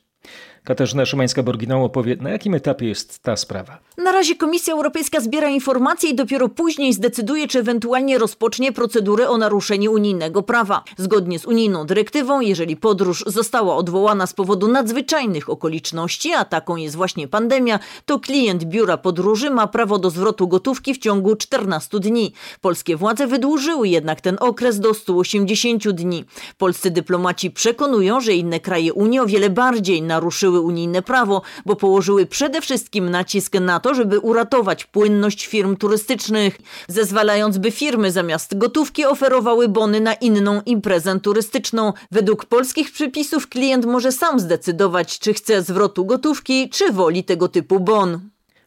Katarzyna 0.65 1.05
Szymańska-Borginał 1.05 1.85
opowie, 1.85 2.17
na 2.21 2.31
jakim 2.31 2.55
etapie 2.55 2.89
jest 2.89 3.19
ta 3.19 3.37
sprawa. 3.37 3.79
Na 3.99 4.13
razie 4.13 4.37
Komisja 4.37 4.75
Europejska 4.75 5.21
zbiera 5.21 5.49
informacje 5.49 6.11
i 6.11 6.15
dopiero 6.15 6.49
później 6.49 6.93
zdecyduje, 6.93 7.49
czy 7.49 7.59
ewentualnie 7.59 8.19
rozpocznie 8.19 8.73
procedurę 8.73 9.29
o 9.29 9.39
naruszenie 9.39 9.91
unijnego 9.91 10.43
prawa. 10.43 10.85
Zgodnie 10.97 11.39
z 11.39 11.47
unijną 11.47 11.87
dyrektywą, 11.87 12.41
jeżeli 12.41 12.77
podróż 12.77 13.25
została 13.27 13.77
odwołana 13.77 14.27
z 14.27 14.33
powodu 14.33 14.69
nadzwyczajnych 14.69 15.51
okoliczności, 15.51 16.33
a 16.33 16.45
taką 16.45 16.77
jest 16.77 16.97
właśnie 16.97 17.29
pandemia, 17.29 17.79
to 18.07 18.21
klient 18.21 18.65
biura 18.65 18.97
podróży 18.97 19.51
ma 19.51 19.67
prawo 19.67 19.99
do 19.99 20.11
zwrotu 20.11 20.49
gotówki 20.49 20.95
w 20.95 20.99
ciągu 20.99 21.37
14 21.37 22.01
dni. 22.01 22.33
Polskie 22.61 22.97
władze 22.97 23.27
wydłużyły 23.27 23.89
jednak 23.89 24.21
ten 24.21 24.37
okres 24.41 24.81
do 24.81 24.95
180 24.95 25.89
dni. 25.89 26.18
Polscy 26.59 26.91
dyplomaci 26.91 27.51
przekonują, 27.51 28.21
że 28.21 28.33
inne 28.33 28.61
kraje 28.61 28.93
Unii 28.93 29.21
o 29.21 29.27
wiele 29.27 29.51
bardziej 29.51 30.03
naruszyły 30.03 30.61
unijne 30.61 31.03
prawo, 31.03 31.43
bo 31.67 31.77
położyły 31.77 32.27
przede 32.27 32.61
wszystkim 32.61 33.11
nacisk 33.11 33.55
na 33.55 33.81
to, 33.81 33.95
żeby 33.95 34.19
uratować 34.19 34.85
płynność 34.85 35.47
firm 35.47 35.77
turystycznych, 35.77 36.59
zezwalając, 36.89 37.59
by 37.59 37.71
firmy 37.71 38.13
zamiast 38.13 38.59
gotówki 38.59 39.05
oferowały 39.05 39.69
bony 39.69 40.01
na 40.01 40.15
inną 40.15 40.63
imprezę 40.67 41.21
turystyczną. 41.21 41.93
Według 42.11 42.45
polskich 42.45 42.93
przepisów 42.93 43.49
klient 43.49 43.85
może 43.87 44.13
sam 44.13 44.41
zdecydować, 44.41 45.19
czy 45.19 45.35
chce 45.35 45.63
zwrotu 45.63 46.05
gotówki, 46.05 46.69
czy 46.71 46.93
woli 46.93 47.25
tego 47.25 47.49
typu 47.49 47.81
bon. 47.81 48.21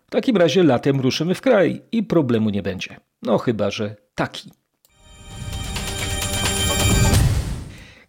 W 0.08 0.12
takim 0.12 0.38
razie 0.38 0.64
latem 0.64 1.00
ruszymy 1.00 1.36
w 1.36 1.42
kraj 1.42 1.82
i 1.92 2.04
problemu 2.04 2.50
nie 2.50 2.64
będzie. 2.64 3.00
No 3.22 3.38
chyba, 3.38 3.72
że 3.72 3.96
taki. 4.16 4.52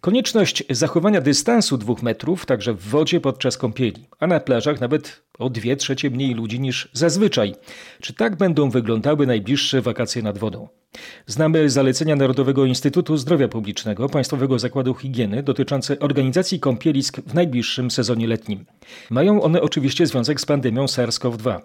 Konieczność 0.03 0.65
zachowania 0.71 1.21
dystansu 1.21 1.79
dwóch 1.79 2.03
metrów 2.03 2.47
także 2.47 2.75
w 2.75 2.81
wodzie 2.81 3.21
podczas 3.21 3.59
kąpieli, 3.59 4.09
a 4.21 4.27
na 4.27 4.41
plażach 4.41 4.81
nawet 4.81 5.23
o 5.39 5.51
dwie 5.51 5.77
trzecie 5.77 6.11
mniej 6.11 6.35
ludzi 6.35 6.61
niż 6.61 6.89
zazwyczaj. 6.93 7.55
Czy 8.01 8.15
tak 8.15 8.37
będą 8.37 8.71
wyglądały 8.71 9.27
najbliższe 9.27 9.83
wakacje 9.83 10.23
nad 10.23 10.39
wodą? 10.39 10.69
Znamy 11.27 11.71
zalecenia 11.71 12.17
Narodowego 12.17 12.65
Instytutu 12.65 13.17
Zdrowia 13.17 13.49
Publicznego, 13.49 14.09
Państwowego 14.09 14.59
Zakładu 14.59 14.95
Higieny 14.95 15.43
dotyczące 15.43 15.99
organizacji 15.99 16.61
kąpielisk 16.61 17.21
w 17.21 17.35
najbliższym 17.35 17.91
sezonie 17.91 18.27
letnim. 18.27 18.65
Mają 19.11 19.43
one 19.43 19.61
oczywiście 19.63 20.07
związek 20.07 20.41
z 20.41 20.47
pandemią 20.47 20.85
SARS-CoV-2. 20.85 21.61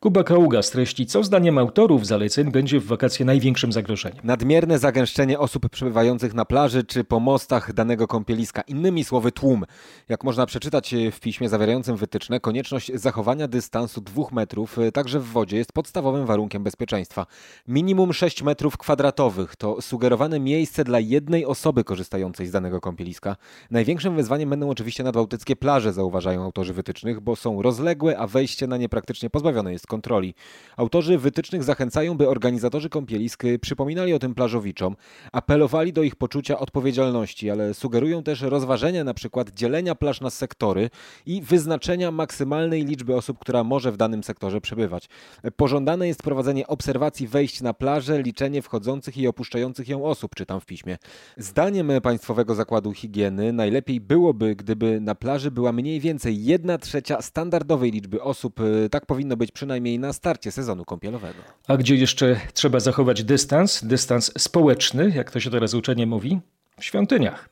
Kuba 0.00 0.24
Kaługa 0.24 0.62
streści, 0.62 1.06
co 1.06 1.24
zdaniem 1.24 1.58
autorów 1.58 2.06
zaleceń 2.06 2.50
będzie 2.50 2.80
w 2.80 2.86
wakacje 2.86 3.26
największym 3.26 3.72
zagrożeniem. 3.72 4.18
Nadmierne 4.24 4.78
zagęszczenie 4.78 5.38
osób 5.38 5.68
przebywających 5.68 6.34
na 6.34 6.44
plaży 6.44 6.84
czy 6.84 7.04
po 7.04 7.20
mostach 7.20 7.72
danego 7.72 8.06
kąpieliska. 8.06 8.62
Innymi 8.62 9.04
słowy 9.04 9.32
tłum. 9.32 9.64
Jak 10.08 10.24
można 10.24 10.46
przeczytać 10.46 10.94
w 11.12 11.20
piśmie 11.20 11.48
zawierającym 11.48 11.96
wytyczne, 11.96 12.40
konieczność 12.40 12.92
zachowania 12.94 13.48
dystansu 13.48 14.00
dwóch 14.00 14.32
metrów 14.32 14.76
także 14.94 15.20
w 15.20 15.24
wodzie 15.24 15.56
jest 15.56 15.72
podstawowym 15.72 16.26
warunkiem 16.26 16.62
bezpieczeństwa. 16.62 17.26
Minimum 17.68 18.12
6 18.12 18.42
metrów 18.42 18.55
kwadratowych 18.56 19.56
to 19.56 19.82
sugerowane 19.82 20.40
miejsce 20.40 20.84
dla 20.84 21.00
jednej 21.00 21.46
osoby 21.46 21.84
korzystającej 21.84 22.46
z 22.46 22.50
danego 22.50 22.80
kąpieliska. 22.80 23.36
Największym 23.70 24.16
wyzwaniem 24.16 24.50
będą 24.50 24.70
oczywiście 24.70 25.04
nadbałtyckie 25.04 25.56
plaże, 25.56 25.92
zauważają 25.92 26.42
autorzy 26.42 26.72
wytycznych, 26.72 27.20
bo 27.20 27.36
są 27.36 27.62
rozległe, 27.62 28.18
a 28.18 28.26
wejście 28.26 28.66
na 28.66 28.76
nie 28.76 28.88
praktycznie 28.88 29.30
pozbawione 29.30 29.72
jest 29.72 29.86
kontroli. 29.86 30.34
Autorzy 30.76 31.18
wytycznych 31.18 31.64
zachęcają, 31.64 32.16
by 32.16 32.28
organizatorzy 32.28 32.88
kąpielisk 32.88 33.42
przypominali 33.60 34.12
o 34.12 34.18
tym 34.18 34.34
plażowiczom, 34.34 34.96
apelowali 35.32 35.92
do 35.92 36.02
ich 36.02 36.16
poczucia 36.16 36.58
odpowiedzialności, 36.58 37.50
ale 37.50 37.74
sugerują 37.74 38.22
też 38.22 38.40
rozważenia 38.40 39.04
na 39.04 39.14
przykład 39.14 39.50
dzielenia 39.50 39.94
plaż 39.94 40.20
na 40.20 40.30
sektory 40.30 40.90
i 41.26 41.42
wyznaczenia 41.42 42.10
maksymalnej 42.10 42.84
liczby 42.84 43.16
osób, 43.16 43.38
która 43.38 43.64
może 43.64 43.92
w 43.92 43.96
danym 43.96 44.24
sektorze 44.24 44.60
przebywać. 44.60 45.08
Pożądane 45.56 46.08
jest 46.08 46.22
prowadzenie 46.22 46.66
obserwacji 46.66 47.28
wejść 47.28 47.60
na 47.60 47.74
plażę, 47.74 48.22
wchodzących 48.62 49.16
i 49.16 49.26
opuszczających 49.26 49.88
ją 49.88 50.04
osób, 50.04 50.34
czytam 50.34 50.60
w 50.60 50.66
piśmie. 50.66 50.98
Zdaniem 51.36 51.90
Państwowego 52.02 52.54
Zakładu 52.54 52.92
Higieny 52.92 53.52
najlepiej 53.52 54.00
byłoby, 54.00 54.56
gdyby 54.56 55.00
na 55.00 55.14
plaży 55.14 55.50
była 55.50 55.72
mniej 55.72 56.00
więcej 56.00 56.44
1 56.44 56.78
trzecia 56.78 57.22
standardowej 57.22 57.90
liczby 57.90 58.22
osób. 58.22 58.60
Tak 58.90 59.06
powinno 59.06 59.36
być 59.36 59.52
przynajmniej 59.52 59.98
na 59.98 60.12
starcie 60.12 60.52
sezonu 60.52 60.84
kąpielowego. 60.84 61.38
A 61.68 61.76
gdzie 61.76 61.94
jeszcze 61.94 62.40
trzeba 62.52 62.80
zachować 62.80 63.24
dystans, 63.24 63.84
dystans 63.84 64.32
społeczny, 64.38 65.12
jak 65.16 65.30
to 65.30 65.40
się 65.40 65.50
teraz 65.50 65.74
uczenie 65.74 66.06
mówi? 66.06 66.40
W 66.80 66.84
świątyniach. 66.84 67.48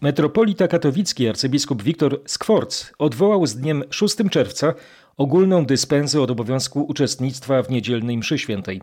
Metropolita 0.00 0.68
katowicki 0.68 1.28
arcybiskup 1.28 1.82
Wiktor 1.82 2.20
Skworc 2.26 2.92
odwołał 2.98 3.46
z 3.46 3.56
dniem 3.56 3.84
6 3.90 4.16
czerwca 4.30 4.74
ogólną 5.16 5.66
dyspensę 5.66 6.20
od 6.20 6.30
obowiązku 6.30 6.82
uczestnictwa 6.82 7.62
w 7.62 7.70
niedzielnej 7.70 8.18
mszy 8.18 8.38
świętej. 8.38 8.82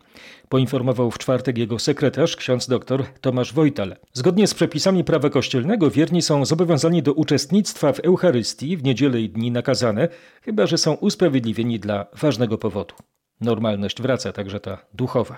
Poinformował 0.50 1.12
w 1.12 1.18
czwartek 1.18 1.58
jego 1.58 1.80
sekretarz, 1.80 2.36
ksiądz 2.36 2.68
dr 2.68 3.06
Tomasz 3.22 3.54
Wojtal. 3.54 3.96
Zgodnie 4.14 4.48
z 4.48 4.54
przepisami 4.54 5.04
prawa 5.04 5.30
kościelnego 5.30 5.92
wierni 5.92 6.22
są 6.22 6.46
zobowiązani 6.46 7.04
do 7.04 7.14
uczestnictwa 7.14 7.94
w 7.94 8.00
Eucharystii 8.00 8.78
w 8.78 8.84
niedzielę 8.84 9.22
i 9.22 9.30
dni 9.30 9.52
nakazane, 9.52 10.08
chyba 10.42 10.68
że 10.68 10.78
są 10.78 10.94
usprawiedliwieni 10.94 11.80
dla 11.80 12.06
ważnego 12.14 12.58
powodu. 12.58 12.96
Normalność 13.42 14.02
wraca, 14.02 14.32
także 14.32 14.60
ta 14.60 14.86
duchowa. 14.94 15.38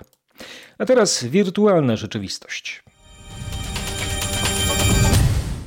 A 0.77 0.85
teraz 0.85 1.23
wirtualna 1.23 1.95
rzeczywistość. 1.95 2.84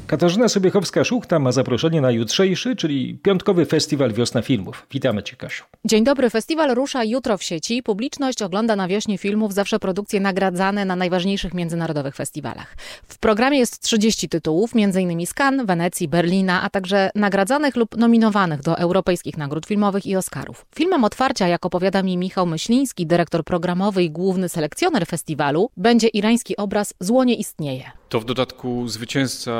Katarzyna 0.09 0.47
Sobiechowska-Szuchta 0.47 1.41
ma 1.41 1.53
zaproszenie 1.53 2.01
na 2.01 2.11
jutrzejszy, 2.11 2.77
czyli 2.77 3.19
piątkowy 3.23 3.67
festiwal 3.67 4.13
Wiosna 4.13 4.43
Filmów. 4.43 4.87
Witamy 4.91 5.23
Cię, 5.23 5.37
Kasiu. 5.37 5.65
Dzień 5.85 6.05
dobry. 6.05 6.31
Festiwal 6.31 6.75
rusza 6.75 7.05
jutro 7.05 7.39
w 7.39 7.43
sieci. 7.43 7.83
Publiczność 7.83 8.43
ogląda 8.43 8.77
na 8.77 8.89
wiośnie 8.89 9.19
filmów 9.19 9.55
zawsze 9.55 9.79
produkcje 9.79 10.21
nagradzane 10.21 10.85
na 10.85 10.97
najważniejszych 10.97 11.55
międzynarodowych 11.55 12.15
festiwalach. 12.15 12.77
W 13.09 13.19
programie 13.19 13.59
jest 13.59 13.81
30 13.81 14.29
tytułów, 14.29 14.71
m.in. 14.75 15.27
z 15.27 15.35
Cannes, 15.35 15.67
Wenecji, 15.67 16.09
Berlina, 16.09 16.63
a 16.63 16.71
także 16.71 17.11
nagradzanych 17.15 17.77
lub 17.77 17.97
nominowanych 17.97 18.63
do 18.63 18.79
europejskich 18.79 19.37
nagród 19.37 19.67
filmowych 19.67 20.07
i 20.07 20.17
Oscarów. 20.17 20.67
Filmem 20.75 21.05
otwarcia, 21.05 21.49
jak 21.49 21.67
opowiada 21.67 22.03
mi 22.03 22.17
Michał 22.17 22.47
Myśliński, 22.47 23.07
dyrektor 23.07 23.45
programowy 23.45 24.03
i 24.03 24.11
główny 24.11 24.49
selekcjoner 24.49 25.07
festiwalu, 25.07 25.71
będzie 25.77 26.09
irański 26.09 26.57
obraz 26.57 26.95
Zło 27.01 27.25
nie 27.25 27.35
istnieje. 27.35 27.91
To 28.09 28.21
w 28.21 28.25
dodatku 28.25 28.89
zwycięzca 28.89 29.53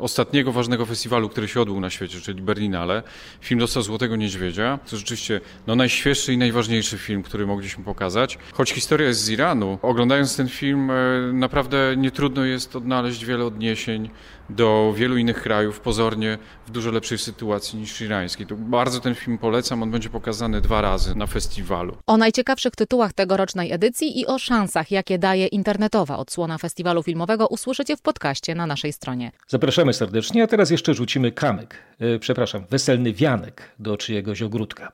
ostatniego 0.00 0.52
ważnego 0.52 0.86
festiwalu, 0.86 1.28
który 1.28 1.48
się 1.48 1.60
odbył 1.60 1.80
na 1.80 1.90
świecie, 1.90 2.20
czyli 2.20 2.42
Berlinale. 2.42 3.02
Film 3.40 3.60
dostał 3.60 3.82
Złotego 3.82 4.16
Niedźwiedzia. 4.16 4.78
To 4.90 4.96
rzeczywiście 4.96 5.40
no, 5.66 5.74
najświeższy 5.76 6.32
i 6.32 6.38
najważniejszy 6.38 6.98
film, 6.98 7.22
który 7.22 7.46
mogliśmy 7.46 7.84
pokazać. 7.84 8.38
Choć 8.52 8.72
historia 8.72 9.08
jest 9.08 9.20
z 9.20 9.30
Iranu, 9.30 9.78
oglądając 9.82 10.36
ten 10.36 10.48
film 10.48 10.90
e, 10.90 10.94
naprawdę 11.32 11.94
nie 11.96 12.10
trudno 12.10 12.44
jest 12.44 12.76
odnaleźć 12.76 13.24
wiele 13.24 13.44
odniesień 13.44 14.10
do 14.50 14.92
wielu 14.96 15.16
innych 15.16 15.42
krajów, 15.42 15.80
pozornie 15.80 16.38
w 16.66 16.70
dużo 16.70 16.90
lepszej 16.90 17.18
sytuacji 17.18 17.78
niż 17.78 18.00
irańskiej. 18.00 18.46
To 18.46 18.56
bardzo 18.56 19.00
ten 19.00 19.14
film 19.14 19.38
polecam, 19.38 19.82
on 19.82 19.90
będzie 19.90 20.10
pokazany 20.10 20.60
dwa 20.60 20.80
razy 20.80 21.14
na 21.14 21.26
festiwalu. 21.26 21.96
O 22.06 22.16
najciekawszych 22.16 22.76
tytułach 22.76 23.12
tegorocznej 23.12 23.72
edycji 23.72 24.20
i 24.20 24.26
o 24.26 24.38
szansach, 24.38 24.90
jakie 24.90 25.18
daje 25.18 25.46
internetowa 25.46 26.18
odsłona 26.18 26.58
festiwalu 26.58 27.02
filmowego 27.02 27.46
usłyszycie 27.46 27.96
w 27.96 28.02
podcaście 28.02 28.54
na 28.54 28.66
naszej 28.66 28.92
stronie. 28.92 29.32
Zapraszamy 29.48 29.92
serdecznie, 29.92 30.42
a 30.42 30.46
teraz 30.46 30.70
jeszcze 30.70 30.94
rzucimy 30.94 31.32
kamyk, 31.32 31.74
yy, 32.00 32.18
przepraszam, 32.18 32.64
weselny 32.70 33.12
wianek 33.12 33.62
do 33.78 33.96
czyjegoś 33.96 34.42
ogródka. 34.42 34.92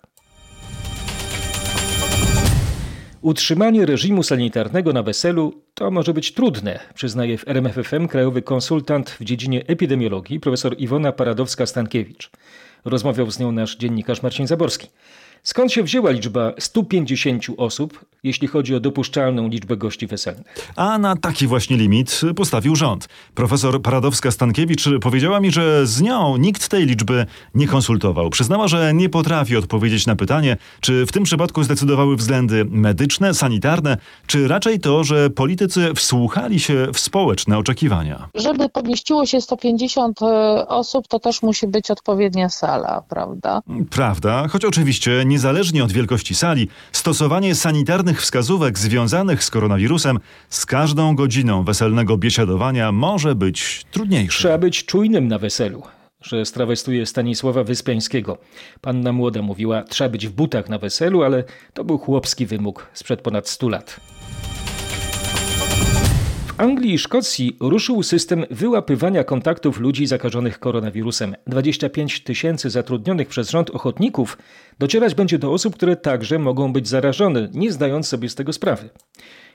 Utrzymanie 3.23 3.87
reżimu 3.87 4.23
sanitarnego 4.23 4.93
na 4.93 5.03
weselu 5.03 5.63
to 5.75 5.91
może 5.91 6.15
być 6.15 6.33
trudne, 6.35 6.81
przyznaje 6.95 7.39
w 7.39 7.49
RMFFM 7.49 8.09
krajowy 8.09 8.43
konsultant 8.43 9.11
w 9.11 9.25
dziedzinie 9.25 9.67
epidemiologii 9.67 10.41
profesor 10.41 10.75
Iwona 10.79 11.13
Paradowska-Stankiewicz. 11.13 12.31
Rozmawiał 12.85 13.31
z 13.31 13.39
nią 13.39 13.53
nasz 13.53 13.77
dziennikarz 13.77 14.23
Marcin 14.23 14.47
Zaborski. 14.47 14.89
Skąd 15.43 15.73
się 15.73 15.83
wzięła 15.83 16.11
liczba 16.11 16.53
150 16.59 17.47
osób, 17.57 18.05
jeśli 18.23 18.49
chodzi 18.49 18.75
o 18.75 18.81
dopuszczalną 18.81 19.49
liczbę 19.49 19.77
gości 19.77 20.07
weselnych? 20.07 20.73
A 20.77 20.99
na 20.99 21.17
taki 21.17 21.47
właśnie 21.47 21.77
limit 21.77 22.21
postawił 22.37 22.77
rząd. 22.77 23.09
Profesor 23.35 23.81
Paradowska-Stankiewicz 23.83 24.99
powiedziała 24.99 25.41
mi, 25.41 25.51
że 25.51 25.87
z 25.87 26.01
nią 26.01 26.37
nikt 26.37 26.69
tej 26.69 26.87
liczby 26.87 27.27
nie 27.55 27.67
konsultował. 27.67 28.31
Przyznała, 28.31 28.69
że 28.69 28.95
nie 28.95 29.09
potrafi 29.09 29.57
odpowiedzieć 29.57 30.07
na 30.07 30.17
pytanie, 30.17 30.57
czy 30.81 31.07
w 31.07 31.13
tym 31.13 31.25
przypadku 31.25 31.65
zdecydowały 31.65 32.17
względy 32.17 32.65
medyczne, 32.65 33.35
sanitarne, 33.35 33.97
czy 34.27 34.49
raczej 34.49 34.81
to, 34.81 35.05
że 35.05 35.31
politycy 35.31 35.95
wsłuchali 35.95 36.61
się 36.61 36.87
w 36.95 37.01
społeczne 37.01 37.59
oczekiwania. 37.59 38.29
Żeby 38.35 38.69
pomieściło 38.69 39.27
się 39.27 39.41
150 39.41 40.23
e, 40.23 40.27
osób, 40.69 41.09
to 41.09 41.19
też 41.19 41.43
musi 41.43 41.67
być 41.67 41.91
odpowiednia 41.91 42.49
sala, 42.49 43.03
prawda? 43.09 43.63
Prawda, 43.91 44.49
choć 44.49 44.65
oczywiście 44.65 45.25
niezależnie 45.31 45.85
od 45.85 45.93
wielkości 45.93 46.35
sali, 46.35 46.69
stosowanie 46.93 47.55
sanitarnych 47.55 48.23
wskazówek 48.23 48.79
związanych 48.79 49.45
z 49.45 49.51
koronawirusem 49.51 50.19
z 50.49 50.67
każdą 50.67 51.15
godziną 51.17 51.65
weselnego 51.65 52.17
biesiadowania 52.17 52.93
może 52.93 53.35
być 53.35 53.85
trudniejsze. 53.91 54.39
Trzeba 54.39 54.59
być 54.59 54.85
czujnym 54.85 55.29
na 55.29 55.39
weselu 55.39 55.83
że 56.23 56.47
strawestuje 56.47 57.07
Stanisława 57.07 57.65
Wyspiańskiego. 57.65 58.39
Panna 58.81 59.13
młoda 59.13 59.43
mówiła, 59.43 59.83
trzeba 59.83 60.11
być 60.11 60.29
w 60.29 60.33
butach 60.33 60.69
na 60.69 60.79
weselu, 60.79 61.23
ale 61.23 61.45
to 61.75 61.85
był 61.85 61.99
chłopski 61.99 62.47
wymóg 62.47 62.87
sprzed 62.93 63.21
ponad 63.21 63.49
100 63.49 63.69
lat. 63.69 64.01
Anglii 66.61 66.95
i 66.95 66.99
Szkocji 66.99 67.57
ruszył 67.61 68.03
system 68.03 68.45
wyłapywania 68.51 69.25
kontaktów 69.25 69.81
ludzi 69.81 70.07
zakażonych 70.07 70.59
koronawirusem. 70.59 71.37
25 71.47 72.21
tysięcy 72.21 72.71
zatrudnionych 72.71 73.29
przez 73.29 73.51
rząd 73.51 73.71
ochotników 73.71 74.39
docierać 74.79 75.15
będzie 75.15 75.39
do 75.39 75.53
osób, 75.53 75.75
które 75.75 75.97
także 75.97 76.39
mogą 76.39 76.73
być 76.73 76.89
zarażone, 76.89 77.49
nie 77.55 77.73
zdając 77.73 78.09
sobie 78.09 78.29
z 78.29 78.35
tego 78.35 78.53
sprawy. 78.53 78.91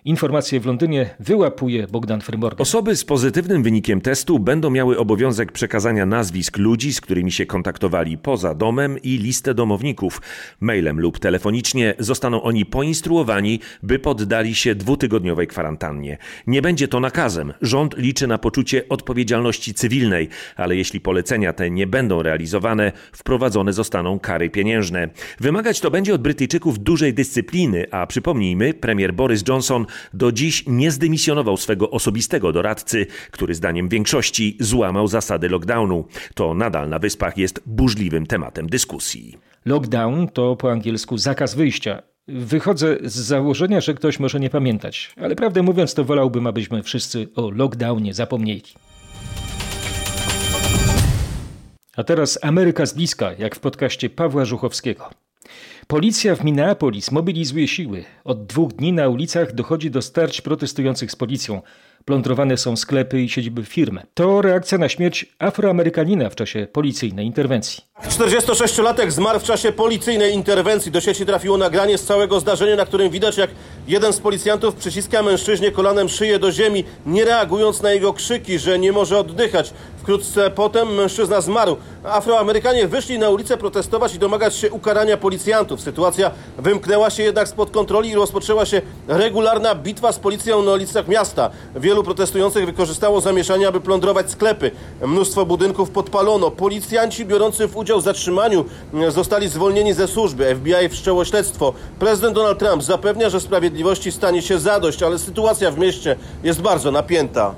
Informacje 0.06 0.60
w 0.60 0.66
Londynie 0.66 1.10
wyłapuje 1.20 1.88
Bogdan 1.88 2.22
Frymorgan. 2.22 2.62
Osoby 2.62 2.96
z 2.96 3.06
pozytywnym 3.06 3.64
wynikiem 3.64 4.02
testu 4.02 4.40
będą 4.40 4.70
miały 4.70 4.98
obowiązek 4.98 5.52
przekazania 5.52 6.06
nazwisk 6.06 6.58
ludzi, 6.58 6.94
z 6.94 7.02
którymi 7.02 7.32
się 7.32 7.46
kontaktowali 7.46 8.18
poza 8.18 8.56
domem 8.56 8.98
i 9.04 9.18
listę 9.18 9.54
domowników. 9.54 10.22
Mailem 10.60 11.00
lub 11.00 11.20
telefonicznie 11.20 11.94
zostaną 12.00 12.42
oni 12.42 12.66
poinstruowani, 12.66 13.60
by 13.84 14.00
poddali 14.00 14.56
się 14.56 14.76
dwutygodniowej 14.76 15.48
kwarantannie. 15.48 16.18
Nie 16.48 16.62
będzie 16.62 16.88
to 16.88 17.00
nakazem. 17.00 17.54
Rząd 17.62 17.98
liczy 17.98 18.28
na 18.28 18.38
poczucie 18.38 18.90
odpowiedzialności 18.90 19.74
cywilnej, 19.74 20.30
ale 20.56 20.76
jeśli 20.76 21.00
polecenia 21.00 21.54
te 21.54 21.72
nie 21.72 21.88
będą 21.88 22.22
realizowane, 22.22 22.92
wprowadzone 23.12 23.74
zostaną 23.74 24.20
kary 24.20 24.50
pieniężne. 24.50 25.10
Wymagać 25.40 25.80
to 25.80 25.92
będzie 25.92 26.14
od 26.14 26.22
Brytyjczyków 26.22 26.80
dużej 26.80 27.14
dyscypliny, 27.14 27.86
a 27.92 28.08
przypomnijmy, 28.08 28.74
premier 28.74 29.14
Boris 29.14 29.44
Johnson 29.48 29.86
do 30.14 30.32
dziś 30.32 30.64
nie 30.68 30.92
zdymisjonował 30.92 31.58
swego 31.58 31.92
osobistego 31.92 32.52
doradcy, 32.52 33.06
który 33.32 33.56
zdaniem 33.56 33.90
większości 33.90 34.58
złamał 34.60 35.08
zasady 35.08 35.50
lockdownu. 35.50 36.06
To 36.34 36.54
nadal 36.54 36.90
na 36.90 37.00
wyspach 37.00 37.38
jest 37.38 37.62
burzliwym 37.66 38.26
tematem 38.26 38.70
dyskusji. 38.70 39.38
Lockdown 39.66 40.28
to 40.28 40.56
po 40.56 40.72
angielsku 40.72 41.18
zakaz 41.18 41.56
wyjścia. 41.56 42.02
Wychodzę 42.28 42.98
z 43.04 43.16
założenia, 43.16 43.82
że 43.82 43.94
ktoś 43.94 44.20
może 44.20 44.40
nie 44.40 44.50
pamiętać, 44.50 45.14
ale 45.18 45.36
prawdę 45.36 45.64
mówiąc, 45.64 45.94
to 45.94 46.04
wolałbym, 46.04 46.48
abyśmy 46.48 46.84
wszyscy 46.84 47.28
o 47.36 47.50
lockdownie 47.50 48.14
zapomnieli. 48.14 48.62
A 51.98 52.04
teraz 52.04 52.40
Ameryka 52.42 52.86
z 52.86 52.94
bliska, 52.94 53.34
jak 53.34 53.56
w 53.56 53.60
podcaście 53.60 54.10
Pawła 54.10 54.46
Żuchowskiego. 54.46 55.10
Policja 55.88 56.36
w 56.36 56.44
Minneapolis 56.44 57.12
mobilizuje 57.12 57.68
siły. 57.68 58.04
Od 58.24 58.46
dwóch 58.46 58.74
dni 58.74 58.94
na 58.94 59.10
ulicach 59.10 59.54
dochodzi 59.54 59.92
do 59.92 60.02
starć 60.02 60.42
protestujących 60.42 61.12
z 61.12 61.16
policją. 61.16 61.62
Plądrowane 62.06 62.58
są 62.58 62.76
sklepy 62.76 63.22
i 63.22 63.30
siedziby 63.30 63.64
firm. 63.64 64.00
To 64.14 64.42
reakcja 64.42 64.78
na 64.78 64.90
śmierć 64.90 65.26
Afroamerykanina 65.40 66.30
w 66.30 66.36
czasie 66.36 66.68
policyjnej 66.72 67.26
interwencji. 67.26 67.84
46-latek 68.04 69.12
zmarł 69.12 69.40
w 69.40 69.44
czasie 69.44 69.72
policyjnej 69.72 70.34
interwencji. 70.34 70.92
Do 70.92 71.02
sieci 71.02 71.26
trafiło 71.26 71.58
nagranie 71.58 71.98
z 71.98 72.04
całego 72.04 72.40
zdarzenia, 72.40 72.76
na 72.76 72.86
którym 72.86 73.10
widać 73.10 73.38
jak 73.38 73.50
jeden 73.88 74.14
z 74.14 74.20
policjantów 74.20 74.76
przyciska 74.76 75.24
mężczyźnie 75.24 75.72
kolanem 75.72 76.10
szyję 76.10 76.40
do 76.40 76.52
ziemi, 76.52 76.84
nie 77.06 77.26
reagując 77.26 77.82
na 77.82 77.92
jego 77.92 78.14
krzyki, 78.14 78.60
że 78.60 78.80
nie 78.80 78.92
może 78.92 79.20
oddychać. 79.20 79.74
Wkrótce 79.98 80.52
potem 80.52 80.96
mężczyzna 80.96 81.42
zmarł. 81.42 81.78
Afroamerykanie 82.04 82.88
wyszli 82.88 83.20
na 83.20 83.30
ulicę 83.30 83.58
protestować 83.58 84.16
i 84.16 84.20
domagać 84.20 84.56
się 84.56 84.72
ukarania 84.72 85.18
policjantów. 85.18 85.82
Sytuacja 85.82 86.32
wymknęła 86.58 87.10
się 87.10 87.24
jednak 87.24 87.48
spod 87.48 87.72
kontroli 87.72 88.10
i 88.10 88.16
rozpoczęła 88.16 88.66
się 88.66 88.82
regularna 89.08 89.76
bitwa 89.76 90.12
z 90.12 90.20
policją 90.20 90.64
na 90.64 90.72
ulicach 90.72 91.08
miasta. 91.08 91.50
Wielu 91.76 91.95
protestujących 92.04 92.66
wykorzystało 92.66 93.22
zamieszanie, 93.22 93.68
aby 93.68 93.82
plądrować 93.82 94.32
sklepy. 94.32 94.72
Mnóstwo 95.08 95.46
budynków 95.46 95.90
podpalono. 95.90 96.52
Policjanci 96.52 97.26
biorący 97.26 97.68
w 97.68 97.78
udział 97.78 98.00
w 98.00 98.04
zatrzymaniu 98.04 98.66
zostali 99.10 99.48
zwolnieni 99.48 99.94
ze 99.94 100.08
służby. 100.08 100.56
FBI 100.56 100.90
wszczęło 100.90 101.26
śledztwo. 101.26 101.74
Prezydent 102.00 102.36
Donald 102.36 102.60
Trump 102.60 102.84
zapewnia, 102.84 103.30
że 103.30 103.40
sprawiedliwości 103.40 104.12
stanie 104.12 104.42
się 104.42 104.60
zadość, 104.60 105.04
ale 105.04 105.20
sytuacja 105.20 105.72
w 105.72 105.80
mieście 105.80 106.16
jest 106.44 106.62
bardzo 106.62 106.92
napięta. 106.92 107.56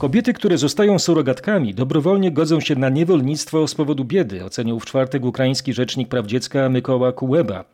Kobiety, 0.00 0.32
które 0.32 0.58
zostają 0.58 0.98
surogatkami, 0.98 1.74
dobrowolnie 1.74 2.32
godzą 2.32 2.60
się 2.60 2.76
na 2.76 2.88
niewolnictwo 2.88 3.68
z 3.68 3.74
powodu 3.74 4.04
biedy, 4.04 4.44
ocenił 4.44 4.80
w 4.80 4.84
czwartek 4.84 5.24
ukraiński 5.24 5.72
rzecznik 5.72 6.08
praw 6.08 6.26
dziecka 6.26 6.68
Mykoła 6.68 7.12
Kułeba. 7.12 7.64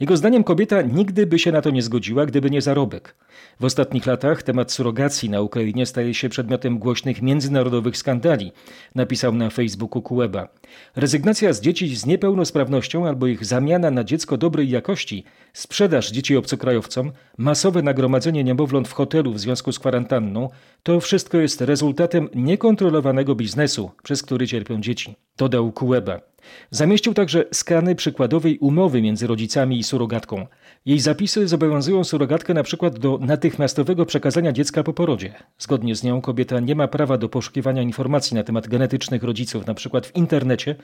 Jego 0.00 0.16
zdaniem 0.16 0.44
kobieta 0.44 0.82
nigdy 0.82 1.26
by 1.26 1.38
się 1.38 1.52
na 1.52 1.62
to 1.62 1.70
nie 1.70 1.82
zgodziła, 1.82 2.26
gdyby 2.26 2.50
nie 2.50 2.62
zarobek. 2.62 3.14
W 3.60 3.64
ostatnich 3.64 4.06
latach 4.06 4.42
temat 4.42 4.72
surogacji 4.72 5.30
na 5.30 5.40
Ukrainie 5.40 5.86
staje 5.86 6.14
się 6.14 6.28
przedmiotem 6.28 6.78
głośnych 6.78 7.22
międzynarodowych 7.22 7.96
skandali, 7.96 8.52
napisał 8.94 9.34
na 9.34 9.50
Facebooku 9.50 10.02
Kueba. 10.02 10.48
Rezygnacja 10.96 11.52
z 11.52 11.60
dzieci 11.60 11.96
z 11.96 12.06
niepełnosprawnością 12.06 13.06
albo 13.06 13.26
ich 13.26 13.44
zamiana 13.44 13.90
na 13.90 14.04
dziecko 14.04 14.36
dobrej 14.36 14.70
jakości, 14.70 15.24
sprzedaż 15.52 16.10
dzieci 16.10 16.36
obcokrajowcom, 16.36 17.12
masowe 17.38 17.82
nagromadzenie 17.82 18.44
niemowląt 18.44 18.88
w 18.88 18.92
hotelu 18.92 19.32
w 19.32 19.40
związku 19.40 19.72
z 19.72 19.78
kwarantanną 19.78 20.48
to 20.82 21.00
wszystko 21.00 21.38
jest 21.38 21.60
rezultatem 21.60 22.28
niekontrolowanego 22.34 23.34
biznesu, 23.34 23.90
przez 24.02 24.22
który 24.22 24.46
cierpią 24.46 24.80
dzieci, 24.80 25.16
dodał 25.36 25.72
Kueba. 25.72 26.27
Zamieścił 26.70 27.14
także 27.14 27.44
skany 27.52 27.94
przykładowej 27.94 28.58
umowy 28.58 29.02
między 29.02 29.26
rodzicami 29.26 29.78
i 29.78 29.84
surogatką. 29.84 30.46
Jej 30.86 31.00
zapisy 31.00 31.48
zobowiązują 31.48 32.04
surogatkę 32.04 32.54
na 32.54 32.62
przykład 32.62 32.98
do 32.98 33.18
natychmiastowego 33.22 34.06
przekazania 34.06 34.52
dziecka 34.52 34.82
po 34.82 34.92
porodzie. 34.92 35.34
Zgodnie 35.58 35.96
z 35.96 36.02
nią 36.02 36.20
kobieta 36.20 36.60
nie 36.60 36.74
ma 36.74 36.88
prawa 36.88 37.18
do 37.18 37.28
poszukiwania 37.28 37.82
informacji 37.82 38.34
na 38.34 38.42
temat 38.42 38.68
genetycznych 38.68 39.22
rodziców, 39.22 39.66
na 39.66 39.74
przykład 39.74 40.06
w 40.06 40.16
internecie, 40.16 40.76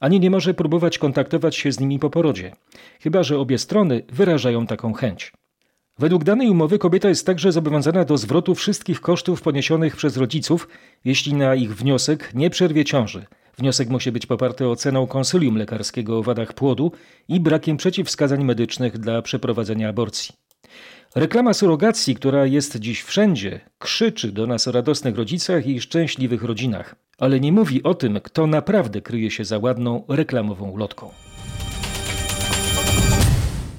ani 0.00 0.20
nie 0.20 0.30
może 0.30 0.54
próbować 0.54 0.98
kontaktować 0.98 1.56
się 1.56 1.72
z 1.72 1.80
nimi 1.80 1.98
po 1.98 2.10
porodzie, 2.10 2.52
chyba 3.00 3.22
że 3.22 3.38
obie 3.38 3.58
strony 3.58 4.02
wyrażają 4.12 4.66
taką 4.66 4.92
chęć. 4.92 5.32
Według 5.98 6.24
danej 6.24 6.50
umowy 6.50 6.78
kobieta 6.78 7.08
jest 7.08 7.26
także 7.26 7.52
zobowiązana 7.52 8.04
do 8.04 8.16
zwrotu 8.16 8.54
wszystkich 8.54 9.00
kosztów 9.00 9.42
poniesionych 9.42 9.96
przez 9.96 10.16
rodziców, 10.16 10.68
jeśli 11.04 11.34
na 11.34 11.54
ich 11.54 11.76
wniosek 11.76 12.30
nie 12.34 12.50
przerwie 12.50 12.84
ciąży. 12.84 13.26
Wniosek 13.58 13.88
musi 13.88 14.12
być 14.12 14.26
poparty 14.26 14.68
oceną 14.68 15.06
konsylium 15.06 15.56
lekarskiego 15.56 16.18
o 16.18 16.22
wadach 16.22 16.52
płodu 16.52 16.92
i 17.28 17.40
brakiem 17.40 17.76
przeciwwskazań 17.76 18.44
medycznych 18.44 18.98
dla 18.98 19.22
przeprowadzenia 19.22 19.88
aborcji. 19.88 20.34
Reklama 21.14 21.54
surogacji, 21.54 22.14
która 22.14 22.46
jest 22.46 22.78
dziś 22.78 23.02
wszędzie, 23.02 23.60
krzyczy 23.78 24.32
do 24.32 24.46
nas 24.46 24.68
o 24.68 24.72
radosnych 24.72 25.16
rodzicach 25.16 25.66
i 25.66 25.80
szczęśliwych 25.80 26.42
rodzinach, 26.42 26.94
ale 27.18 27.40
nie 27.40 27.52
mówi 27.52 27.82
o 27.82 27.94
tym, 27.94 28.20
kto 28.20 28.46
naprawdę 28.46 29.00
kryje 29.00 29.30
się 29.30 29.44
za 29.44 29.58
ładną 29.58 30.04
reklamową 30.08 30.70
ulotką. 30.70 31.10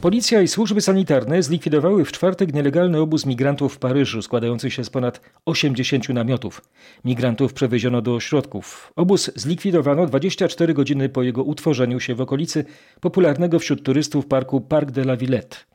Policja 0.03 0.41
i 0.41 0.47
służby 0.47 0.81
sanitarne 0.81 1.43
zlikwidowały 1.43 2.05
w 2.05 2.11
czwartek 2.11 2.53
nielegalny 2.53 2.99
obóz 2.99 3.25
migrantów 3.25 3.73
w 3.73 3.77
Paryżu, 3.77 4.21
składający 4.21 4.71
się 4.71 4.83
z 4.83 4.89
ponad 4.89 5.21
80 5.45 6.09
namiotów. 6.09 6.61
Migrantów 7.05 7.53
przewieziono 7.53 8.01
do 8.01 8.15
ośrodków. 8.15 8.93
Obóz 8.95 9.31
zlikwidowano 9.35 10.05
24 10.05 10.73
godziny 10.73 11.09
po 11.09 11.23
jego 11.23 11.43
utworzeniu 11.43 11.99
się 11.99 12.15
w 12.15 12.21
okolicy 12.21 12.65
popularnego 13.01 13.59
wśród 13.59 13.83
turystów 13.83 14.25
parku 14.25 14.61
Parc 14.61 14.91
de 14.91 15.01
la 15.01 15.17
Villette. 15.17 15.72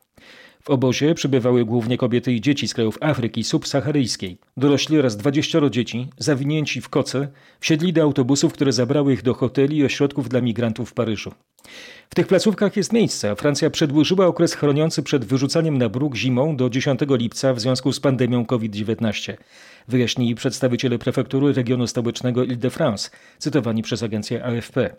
W 0.63 0.69
obozie 0.69 1.15
przybywały 1.15 1.65
głównie 1.65 1.97
kobiety 1.97 2.33
i 2.33 2.41
dzieci 2.41 2.67
z 2.67 2.73
krajów 2.73 2.97
Afryki 3.01 3.43
subsaharyjskiej. 3.43 4.37
Dorośli 4.57 4.99
oraz 4.99 5.17
20 5.17 5.59
dzieci, 5.69 6.07
zawinięci 6.17 6.81
w 6.81 6.89
koce, 6.89 7.27
wsiedli 7.59 7.93
do 7.93 8.01
autobusów, 8.01 8.53
które 8.53 8.71
zabrały 8.71 9.13
ich 9.13 9.21
do 9.21 9.33
hoteli 9.33 9.77
i 9.77 9.85
ośrodków 9.85 10.29
dla 10.29 10.41
migrantów 10.41 10.89
w 10.89 10.93
Paryżu. 10.93 11.31
W 12.09 12.15
tych 12.15 12.27
placówkach 12.27 12.77
jest 12.77 12.93
miejsce, 12.93 13.35
Francja 13.35 13.69
przedłużyła 13.69 14.27
okres 14.27 14.53
chroniący 14.53 15.03
przed 15.03 15.25
wyrzucaniem 15.25 15.77
na 15.77 15.89
bruk 15.89 16.15
zimą 16.15 16.55
do 16.55 16.69
10 16.69 16.99
lipca 17.09 17.53
w 17.53 17.59
związku 17.59 17.93
z 17.93 17.99
pandemią 17.99 18.45
COVID-19, 18.45 19.37
wyjaśnili 19.87 20.35
przedstawiciele 20.35 20.99
prefektury 20.99 21.53
regionu 21.53 21.87
stołecznego 21.87 22.43
Ile-de-France, 22.43 23.09
cytowani 23.37 23.83
przez 23.83 24.03
agencję 24.03 24.45
AFP. 24.45 24.95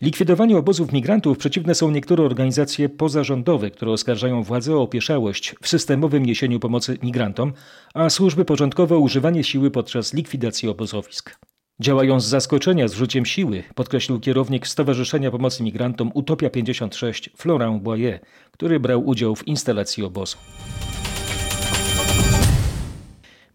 Likwidowaniu 0.00 0.58
obozów 0.58 0.92
migrantów 0.92 1.38
przeciwne 1.38 1.74
są 1.74 1.90
niektóre 1.90 2.24
organizacje 2.24 2.88
pozarządowe, 2.88 3.70
które 3.70 3.92
oskarżają 3.92 4.42
władze 4.42 4.76
o 4.76 4.82
opieszałość 4.82 5.54
w 5.62 5.68
systemowym 5.68 6.26
niesieniu 6.26 6.60
pomocy 6.60 6.98
migrantom, 7.02 7.52
a 7.94 8.10
służby 8.10 8.44
porządkowe 8.44 8.96
o 8.96 8.98
używanie 8.98 9.44
siły 9.44 9.70
podczas 9.70 10.14
likwidacji 10.14 10.68
obozowisk. 10.68 11.38
Działają 11.80 12.20
z 12.20 12.24
zaskoczenia 12.26 12.88
z 12.88 12.92
rzuciem 12.92 13.26
siły, 13.26 13.64
podkreślił 13.74 14.20
kierownik 14.20 14.66
Stowarzyszenia 14.66 15.30
Pomocy 15.30 15.62
Migrantom 15.62 16.10
Utopia 16.14 16.50
56 16.50 17.30
Florent 17.36 17.82
Boyer, 17.82 18.20
który 18.50 18.80
brał 18.80 19.06
udział 19.06 19.36
w 19.36 19.48
instalacji 19.48 20.04
obozu. 20.04 20.36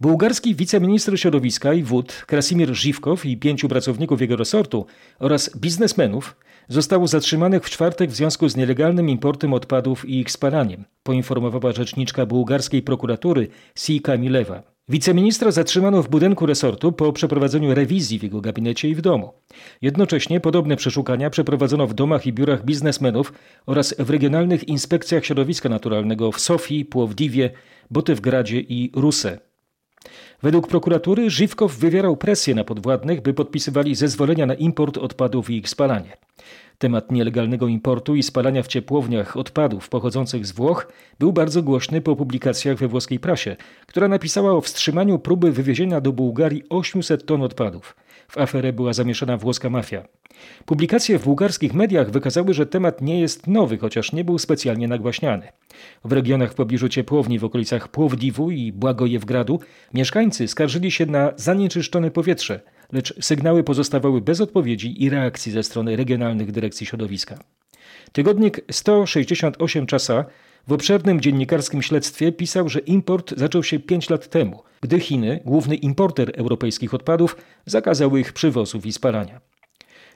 Bułgarski 0.03 0.55
wiceminister 0.55 1.19
środowiska 1.19 1.73
i 1.73 1.83
wód 1.83 2.23
Krasimir 2.27 2.75
Żywkow 2.75 3.25
i 3.25 3.37
pięciu 3.37 3.69
pracowników 3.69 4.21
jego 4.21 4.35
resortu 4.35 4.85
oraz 5.19 5.57
biznesmenów 5.57 6.35
zostało 6.67 7.07
zatrzymanych 7.07 7.63
w 7.63 7.69
czwartek 7.69 8.09
w 8.09 8.15
związku 8.15 8.49
z 8.49 8.55
nielegalnym 8.55 9.09
importem 9.09 9.53
odpadów 9.53 10.09
i 10.09 10.19
ich 10.19 10.31
spalaniem, 10.31 10.85
poinformowała 11.03 11.71
rzeczniczka 11.71 12.25
bułgarskiej 12.25 12.81
prokuratury 12.81 13.47
Sika 13.75 14.17
Milewa. 14.17 14.63
Wiceministra 14.89 15.51
zatrzymano 15.51 16.03
w 16.03 16.09
budynku 16.09 16.45
resortu 16.45 16.91
po 16.91 17.13
przeprowadzeniu 17.13 17.73
rewizji 17.73 18.19
w 18.19 18.23
jego 18.23 18.41
gabinecie 18.41 18.89
i 18.89 18.95
w 18.95 19.01
domu. 19.01 19.33
Jednocześnie 19.81 20.39
podobne 20.39 20.75
przeszukania 20.75 21.29
przeprowadzono 21.29 21.87
w 21.87 21.93
domach 21.93 22.27
i 22.27 22.33
biurach 22.33 22.65
biznesmenów 22.65 23.33
oraz 23.65 23.95
w 23.99 24.09
regionalnych 24.09 24.67
inspekcjach 24.67 25.25
środowiska 25.25 25.69
naturalnego 25.69 26.31
w 26.31 26.39
Sofii, 26.39 26.85
Płowdiwie, 26.85 27.51
Botewgradzie 27.91 28.59
i 28.59 28.91
Ruse. 28.95 29.52
Według 30.43 30.67
prokuratury 30.67 31.29
Żywkow 31.29 31.75
wywierał 31.75 32.17
presję 32.17 32.55
na 32.55 32.63
podwładnych, 32.63 33.21
by 33.21 33.33
podpisywali 33.33 33.95
zezwolenia 33.95 34.45
na 34.45 34.53
import 34.53 34.97
odpadów 34.97 35.49
i 35.49 35.57
ich 35.57 35.69
spalanie. 35.69 36.17
Temat 36.77 37.11
nielegalnego 37.11 37.67
importu 37.67 38.15
i 38.15 38.23
spalania 38.23 38.63
w 38.63 38.67
ciepłowniach 38.67 39.37
odpadów 39.37 39.89
pochodzących 39.89 40.45
z 40.45 40.51
Włoch 40.51 40.87
był 41.19 41.33
bardzo 41.33 41.63
głośny 41.63 42.01
po 42.01 42.15
publikacjach 42.15 42.77
we 42.77 42.87
włoskiej 42.87 43.19
prasie, 43.19 43.55
która 43.87 44.07
napisała 44.07 44.51
o 44.51 44.61
wstrzymaniu 44.61 45.19
próby 45.19 45.51
wywiezienia 45.51 46.01
do 46.01 46.13
Bułgarii 46.13 46.63
800 46.69 47.25
ton 47.25 47.41
odpadów. 47.41 47.95
W 48.27 48.37
aferę 48.37 48.73
była 48.73 48.93
zamieszana 48.93 49.37
włoska 49.37 49.69
mafia. 49.69 50.07
Publikacje 50.65 51.19
w 51.19 51.23
bułgarskich 51.23 51.73
mediach 51.73 52.11
wykazały, 52.11 52.53
że 52.53 52.65
temat 52.65 53.01
nie 53.01 53.19
jest 53.19 53.47
nowy, 53.47 53.77
chociaż 53.77 54.13
nie 54.13 54.23
był 54.23 54.39
specjalnie 54.39 54.87
nagłaśniany. 54.87 55.47
W 56.05 56.11
regionach 56.11 56.51
w 56.51 56.55
pobliżu 56.55 56.89
ciepłowni 56.89 57.39
w 57.39 57.45
okolicach 57.45 57.87
Płowdiwu 57.87 58.51
i 58.51 58.71
Błagojewgradu 58.71 59.59
mieszkańcy 59.93 60.47
skarżyli 60.47 60.91
się 60.91 61.05
na 61.05 61.31
zanieczyszczone 61.35 62.11
powietrze, 62.11 62.61
lecz 62.91 63.25
sygnały 63.25 63.63
pozostawały 63.63 64.21
bez 64.21 64.41
odpowiedzi 64.41 65.03
i 65.03 65.09
reakcji 65.09 65.51
ze 65.51 65.63
strony 65.63 65.95
regionalnych 65.95 66.51
dyrekcji 66.51 66.85
środowiska. 66.85 67.39
Tygodnik 68.11 68.61
168 68.71 69.85
czasa 69.85 70.25
w 70.67 70.73
obszernym 70.73 71.21
dziennikarskim 71.21 71.81
śledztwie 71.81 72.31
pisał, 72.31 72.69
że 72.69 72.79
import 72.79 73.33
zaczął 73.37 73.63
się 73.63 73.79
5 73.79 74.09
lat 74.09 74.29
temu, 74.29 74.63
gdy 74.81 74.99
Chiny, 74.99 75.39
główny 75.45 75.75
importer 75.75 76.31
europejskich 76.35 76.93
odpadów, 76.93 77.37
zakazały 77.65 78.19
ich 78.19 78.33
przywozów 78.33 78.85
i 78.85 78.93
spalania. 78.93 79.41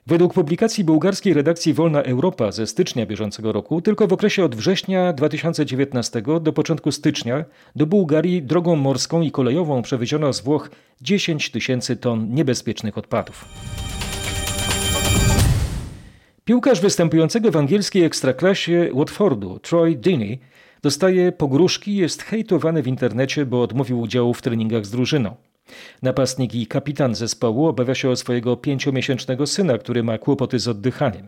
Według 0.07 0.33
publikacji 0.33 0.83
bułgarskiej 0.83 1.33
redakcji 1.33 1.73
Wolna 1.73 2.03
Europa 2.03 2.51
ze 2.51 2.67
stycznia 2.67 3.05
bieżącego 3.05 3.51
roku, 3.51 3.81
tylko 3.81 4.07
w 4.07 4.13
okresie 4.13 4.45
od 4.45 4.55
września 4.55 5.13
2019 5.13 6.21
do 6.41 6.53
początku 6.53 6.91
stycznia 6.91 7.45
do 7.75 7.85
Bułgarii 7.85 8.43
drogą 8.43 8.75
morską 8.75 9.21
i 9.21 9.31
kolejową 9.31 9.81
przewieziono 9.81 10.33
z 10.33 10.41
Włoch 10.41 10.69
10 11.01 11.51
tysięcy 11.51 11.95
ton 11.95 12.33
niebezpiecznych 12.33 12.97
odpadów. 12.97 13.45
Piłkarz 16.47 16.81
występującego 16.81 17.51
w 17.51 17.57
angielskiej 17.57 18.03
ekstraklasie 18.03 18.89
Watfordu, 18.93 19.59
Troy 19.59 19.95
Deeney, 19.95 20.39
dostaje 20.81 21.31
pogróżki 21.31 21.91
i 21.91 21.95
jest 21.95 22.23
hejtowany 22.23 22.83
w 22.83 22.87
internecie, 22.87 23.45
bo 23.45 23.61
odmówił 23.61 23.99
udziału 23.99 24.33
w 24.33 24.41
treningach 24.41 24.85
z 24.85 24.91
drużyną. 24.91 25.35
Napastnik 26.01 26.55
i 26.55 26.67
kapitan 26.67 27.15
zespołu 27.15 27.67
obawia 27.67 27.95
się 27.95 28.09
o 28.09 28.15
swojego 28.15 28.57
pięciomiesięcznego 28.57 29.47
syna, 29.47 29.77
który 29.77 30.03
ma 30.03 30.17
kłopoty 30.17 30.59
z 30.59 30.67
oddychaniem. 30.67 31.27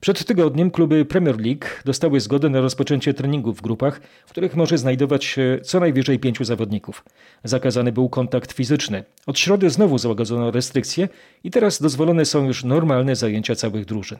Przed 0.00 0.24
tygodniem 0.24 0.70
kluby 0.70 1.04
Premier 1.04 1.40
League 1.40 1.66
dostały 1.84 2.20
zgodę 2.20 2.48
na 2.48 2.60
rozpoczęcie 2.60 3.14
treningów 3.14 3.58
w 3.58 3.62
grupach, 3.62 4.00
w 4.26 4.30
których 4.30 4.56
może 4.56 4.78
znajdować 4.78 5.24
się 5.24 5.58
co 5.62 5.80
najwyżej 5.80 6.18
pięciu 6.18 6.44
zawodników. 6.44 7.04
Zakazany 7.44 7.92
był 7.92 8.08
kontakt 8.08 8.52
fizyczny. 8.52 9.04
Od 9.26 9.38
środy 9.38 9.70
znowu 9.70 9.98
załagodzono 9.98 10.50
restrykcje 10.50 11.08
i 11.44 11.50
teraz 11.50 11.82
dozwolone 11.82 12.24
są 12.24 12.46
już 12.46 12.64
normalne 12.64 13.16
zajęcia 13.16 13.54
całych 13.54 13.84
drużyn. 13.84 14.18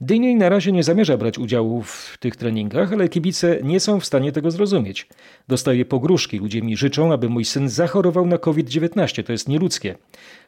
Dyniej 0.00 0.36
na 0.36 0.48
razie 0.48 0.72
nie 0.72 0.82
zamierza 0.82 1.16
brać 1.16 1.38
udziału 1.38 1.82
w 1.82 2.16
tych 2.20 2.36
treningach, 2.36 2.92
ale 2.92 3.08
kibice 3.08 3.58
nie 3.62 3.80
są 3.80 4.00
w 4.00 4.06
stanie 4.06 4.32
tego 4.32 4.50
zrozumieć. 4.50 5.08
Dostaję 5.48 5.84
pogróżki, 5.84 6.38
ludzie 6.38 6.62
mi 6.62 6.76
życzą, 6.76 7.12
aby 7.12 7.28
mój 7.28 7.44
syn 7.44 7.68
zachorował 7.68 8.26
na 8.26 8.38
COVID-19, 8.38 9.24
to 9.24 9.32
jest 9.32 9.48
nieludzkie. 9.48 9.94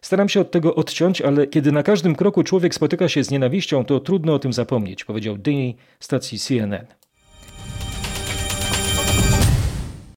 Staram 0.03 0.29
się 0.29 0.41
od 0.41 0.51
tego 0.51 0.75
odciąć, 0.75 1.21
ale 1.21 1.47
kiedy 1.47 1.73
na 1.73 1.83
każdym 1.83 2.15
kroku 2.15 2.43
człowiek 2.43 2.75
spotyka 2.75 3.09
się 3.09 3.25
z 3.25 3.31
nienawiścią, 3.31 3.85
to 3.85 4.01
trudno 4.01 4.35
o 4.35 4.39
tym 4.39 4.53
zapomnieć, 4.53 5.05
powiedział 5.05 5.37
Dyniej 5.39 5.77
stacji 6.01 6.39
CNN. 6.39 6.87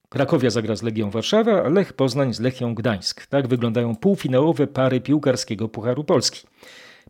Krakowia 0.09 0.49
zagra 0.49 0.75
z 0.75 0.83
Legią 0.83 1.09
Warszawa, 1.09 1.69
Lech 1.69 1.93
Poznań 1.93 2.33
z 2.33 2.39
Lechią 2.39 2.75
Gdańsk. 2.75 3.25
Tak 3.25 3.47
wyglądają 3.47 3.95
półfinałowe 3.95 4.67
pary 4.67 5.01
piłkarskiego 5.01 5.69
Pucharu 5.69 6.03
Polski. 6.03 6.47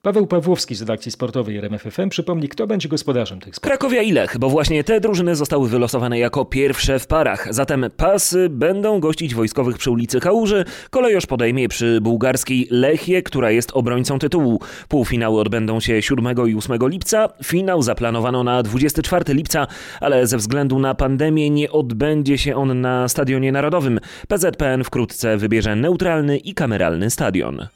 Paweł 0.06 0.28
Pawłowski 0.28 0.76
z 0.76 0.82
redakcji 0.82 1.12
sportowej 1.12 1.58
RMFFM 1.58 2.10
przypomni, 2.10 2.50
kto 2.50 2.68
będzie 2.68 2.90
gospodarzem 2.90 3.40
tych 3.40 3.56
spotkań. 3.56 3.70
Krakowia 3.70 4.02
i 4.02 4.12
Lech, 4.12 4.38
bo 4.38 4.50
właśnie 4.50 4.84
te 4.84 5.00
drużyny 5.00 5.36
zostały 5.36 5.70
wylosowane 5.70 6.20
jako 6.20 6.46
pierwsze 6.46 7.00
w 7.00 7.08
parach. 7.08 7.54
Zatem 7.54 7.86
pasy 7.98 8.50
będą 8.50 9.00
gościć 9.00 9.36
wojskowych 9.36 9.78
przy 9.78 9.92
ulicy 9.92 10.20
Kałuży. 10.20 10.66
Kolejosz 10.90 11.26
podejmie 11.26 11.68
przy 11.68 12.02
bułgarskiej 12.02 12.68
Lechie, 12.72 13.22
która 13.22 13.52
jest 13.52 13.72
obrońcą 13.74 14.20
tytułu. 14.20 14.60
Półfinały 14.90 15.42
odbędą 15.42 15.80
się 15.80 16.02
7 16.02 16.48
i 16.48 16.56
8 16.56 16.78
lipca. 16.82 17.30
Finał 17.44 17.82
zaplanowano 17.82 18.44
na 18.44 18.64
24 18.64 19.34
lipca, 19.34 19.68
ale 20.02 20.28
ze 20.28 20.38
względu 20.38 20.80
na 20.80 20.96
pandemię 20.96 21.50
nie 21.50 21.72
odbędzie 21.72 22.38
się 22.38 22.56
on 22.56 22.82
na 22.82 23.08
Stadionie 23.08 23.52
Narodowym. 23.52 24.00
PZPN 24.28 24.84
wkrótce 24.84 25.38
wybierze 25.38 25.76
neutralny 25.76 26.38
i 26.38 26.54
kameralny 26.54 27.10
stadion. 27.10 27.68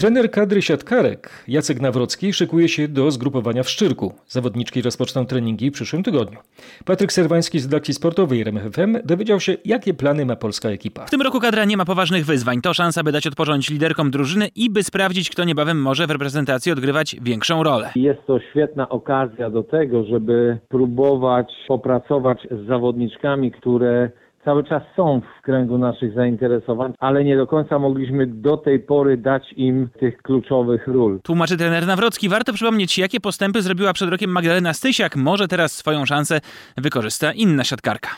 Trener 0.00 0.30
kadry 0.30 0.62
siatkarek 0.62 1.30
Jacek 1.48 1.80
Nawrocki 1.80 2.32
szykuje 2.32 2.68
się 2.68 2.88
do 2.88 3.10
zgrupowania 3.10 3.62
w 3.62 3.70
Szczyrku. 3.70 4.12
Zawodniczki 4.28 4.82
rozpoczną 4.82 5.26
treningi 5.26 5.70
w 5.70 5.74
przyszłym 5.74 6.02
tygodniu. 6.02 6.38
Patryk 6.84 7.12
Serwański 7.12 7.58
z 7.58 7.64
redakcji 7.64 7.94
sportowej 7.94 8.40
RMFFM 8.40 8.96
dowiedział 9.04 9.40
się, 9.40 9.56
jakie 9.64 9.94
plany 9.94 10.26
ma 10.26 10.36
polska 10.36 10.68
ekipa. 10.68 11.06
W 11.06 11.10
tym 11.10 11.22
roku 11.22 11.40
kadra 11.40 11.64
nie 11.64 11.76
ma 11.76 11.84
poważnych 11.84 12.24
wyzwań. 12.26 12.60
To 12.60 12.74
szansa, 12.74 13.02
by 13.02 13.12
dać 13.12 13.26
odpocząć 13.26 13.70
liderkom 13.70 14.10
drużyny 14.10 14.48
i 14.56 14.70
by 14.70 14.82
sprawdzić, 14.82 15.30
kto 15.30 15.44
niebawem 15.44 15.82
może 15.82 16.06
w 16.06 16.10
reprezentacji 16.10 16.72
odgrywać 16.72 17.16
większą 17.22 17.62
rolę. 17.62 17.90
Jest 17.96 18.26
to 18.26 18.40
świetna 18.50 18.88
okazja 18.88 19.50
do 19.50 19.62
tego, 19.62 20.04
żeby 20.04 20.58
próbować 20.68 21.52
popracować 21.68 22.46
z 22.50 22.66
zawodniczkami, 22.66 23.52
które 23.52 24.10
cały 24.44 24.64
czas 24.64 24.82
są 24.96 25.20
w 25.20 25.42
kręgu 25.42 25.78
naszych 25.78 26.14
zainteresowań, 26.14 26.92
ale 26.98 27.24
nie 27.24 27.36
do 27.36 27.46
końca 27.46 27.78
mogliśmy 27.78 28.26
do 28.26 28.56
tej 28.56 28.80
pory 28.80 29.16
dać 29.16 29.52
im 29.56 29.88
tych 30.00 30.22
kluczowych 30.22 30.86
ról. 30.86 31.20
Tłumaczy 31.22 31.56
trener 31.56 31.86
Nawrocki. 31.86 32.28
Warto 32.28 32.52
przypomnieć, 32.52 32.98
jakie 32.98 33.20
postępy 33.20 33.62
zrobiła 33.62 33.92
przed 33.92 34.10
rokiem 34.10 34.30
Magdalena 34.30 34.74
Stysiak. 34.74 35.16
Może 35.16 35.48
teraz 35.48 35.72
swoją 35.72 36.06
szansę 36.06 36.40
wykorzysta 36.76 37.32
inna 37.32 37.64
siatkarka. 37.64 38.08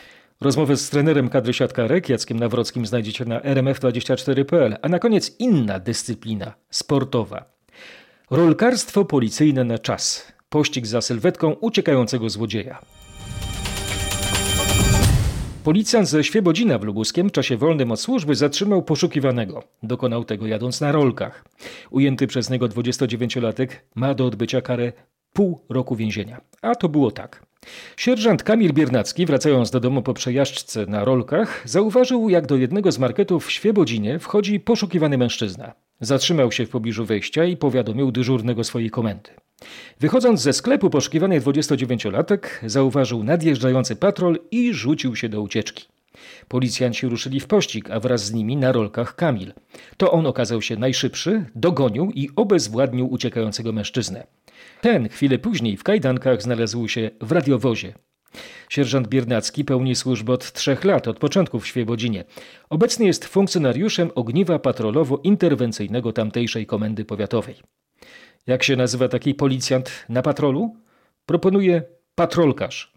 Rozmowę 0.41 0.77
z 0.77 0.89
trenerem 0.89 1.29
kadry 1.29 1.53
siatkarek 1.53 2.09
Jackiem 2.09 2.39
Nawrockim 2.39 2.85
znajdziecie 2.85 3.25
na 3.25 3.39
rmf24.pl. 3.39 4.75
A 4.81 4.89
na 4.89 4.99
koniec 4.99 5.35
inna 5.39 5.79
dyscyplina 5.79 6.53
sportowa. 6.69 7.45
Rolkarstwo 8.31 9.05
policyjne 9.05 9.63
na 9.63 9.77
czas. 9.77 10.33
Pościg 10.49 10.85
za 10.85 11.01
sylwetką 11.01 11.51
uciekającego 11.51 12.29
złodzieja. 12.29 12.79
Policjant 15.63 16.07
ze 16.07 16.23
Świebodzina 16.23 16.77
w 16.77 16.83
Lubuskiem 16.83 17.29
w 17.29 17.31
czasie 17.31 17.57
wolnym 17.57 17.91
od 17.91 17.99
służby 17.99 18.35
zatrzymał 18.35 18.83
poszukiwanego. 18.83 19.63
Dokonał 19.83 20.23
tego 20.23 20.47
jadąc 20.47 20.81
na 20.81 20.91
rolkach. 20.91 21.45
Ujęty 21.91 22.27
przez 22.27 22.49
niego 22.49 22.67
29-latek 22.67 23.67
ma 23.95 24.13
do 24.13 24.25
odbycia 24.25 24.61
karę 24.61 24.93
pół 25.33 25.59
roku 25.69 25.95
więzienia. 25.95 26.41
A 26.61 26.75
to 26.75 26.89
było 26.89 27.11
tak. 27.11 27.45
Sierżant 27.97 28.43
Kamil 28.43 28.73
Biernacki, 28.73 29.25
wracając 29.25 29.71
do 29.71 29.79
domu 29.79 30.01
po 30.01 30.13
przejażdżce 30.13 30.85
na 30.85 31.05
rolkach, 31.05 31.61
zauważył, 31.65 32.29
jak 32.29 32.45
do 32.45 32.55
jednego 32.55 32.91
z 32.91 32.99
marketów 32.99 33.45
w 33.45 33.51
Świebodzinie 33.51 34.19
wchodzi 34.19 34.59
poszukiwany 34.59 35.17
mężczyzna. 35.17 35.73
Zatrzymał 36.01 36.51
się 36.51 36.65
w 36.65 36.69
pobliżu 36.69 37.05
wejścia 37.05 37.45
i 37.45 37.57
powiadomił 37.57 38.11
dyżurnego 38.11 38.63
swojej 38.63 38.89
komendy. 38.89 39.29
Wychodząc 39.99 40.41
ze 40.41 40.53
sklepu, 40.53 40.89
poszukiwany 40.89 41.41
29-latek 41.41 42.39
zauważył 42.65 43.23
nadjeżdżający 43.23 43.95
patrol 43.95 44.39
i 44.51 44.73
rzucił 44.73 45.15
się 45.15 45.29
do 45.29 45.41
ucieczki. 45.41 45.85
Policjanci 46.47 47.07
ruszyli 47.07 47.39
w 47.39 47.47
pościg, 47.47 47.91
a 47.91 47.99
wraz 47.99 48.25
z 48.25 48.33
nimi 48.33 48.57
na 48.57 48.71
rolkach 48.71 49.15
Kamil. 49.15 49.53
To 49.97 50.11
on 50.11 50.25
okazał 50.25 50.61
się 50.61 50.75
najszybszy, 50.77 51.45
dogonił 51.55 52.11
i 52.15 52.29
obezwładnił 52.35 53.11
uciekającego 53.11 53.71
mężczyznę. 53.71 54.27
Ten 54.81 55.09
chwilę 55.09 55.39
później 55.39 55.77
w 55.77 55.83
kajdankach 55.83 56.41
znalazł 56.41 56.87
się 56.87 57.11
w 57.21 57.31
radiowozie. 57.31 57.93
Sierżant 58.69 59.07
Biernacki 59.07 59.65
pełni 59.65 59.95
służbę 59.95 60.33
od 60.33 60.53
trzech 60.53 60.83
lat, 60.83 61.07
od 61.07 61.19
początku 61.19 61.59
w 61.59 61.67
Świebodzinie. 61.67 62.23
Obecnie 62.69 63.07
jest 63.07 63.25
funkcjonariuszem 63.25 64.11
ogniwa 64.15 64.59
patrolowo-interwencyjnego 64.59 66.13
tamtejszej 66.13 66.65
komendy 66.65 67.05
powiatowej. 67.05 67.55
Jak 68.47 68.63
się 68.63 68.75
nazywa 68.75 69.07
taki 69.07 69.35
policjant 69.35 70.05
na 70.09 70.21
patrolu? 70.21 70.75
Proponuje 71.25 71.83
patrolkarz. 72.15 72.93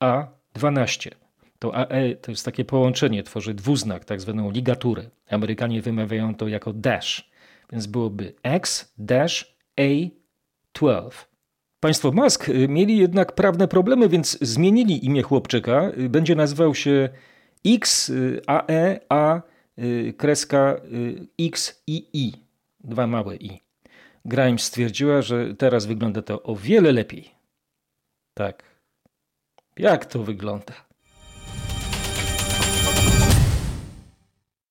A12. 0.03 1.11
To 1.59 1.75
AE 1.75 2.15
to 2.15 2.31
jest 2.31 2.45
takie 2.45 2.65
połączenie, 2.65 3.23
tworzy 3.23 3.53
dwuznak, 3.53 4.05
tak 4.05 4.21
zwaną 4.21 4.51
ligaturę. 4.51 5.09
Amerykanie 5.29 5.81
wymawiają 5.81 6.35
to 6.35 6.47
jako 6.47 6.73
dash, 6.73 7.29
więc 7.71 7.87
byłoby 7.87 8.33
X 8.43 8.93
dash 8.97 9.57
A12. 9.77 11.11
Państwo 11.79 12.11
Musk 12.11 12.49
y, 12.49 12.67
mieli 12.67 12.97
jednak 12.97 13.35
prawne 13.35 13.67
problemy, 13.67 14.09
więc 14.09 14.37
zmienili 14.41 15.05
imię 15.05 15.21
chłopczyka. 15.21 15.91
Y, 15.97 16.09
będzie 16.09 16.35
nazywał 16.35 16.75
się 16.75 17.09
X 17.65 18.11
AE 18.47 18.99
A 19.09 19.41
kreska 20.17 20.81
X 21.39 21.83
i 21.87 22.09
I. 22.13 22.33
Dwa 22.79 23.07
małe 23.07 23.35
i. 23.35 23.61
Grimes 24.25 24.63
stwierdziła, 24.63 25.21
że 25.21 25.55
teraz 25.55 25.85
wygląda 25.85 26.21
to 26.21 26.43
o 26.43 26.55
wiele 26.55 26.91
lepiej. 26.91 27.31
Tak. 28.33 28.63
Jak 29.77 30.05
to 30.05 30.23
wygląda? 30.23 30.86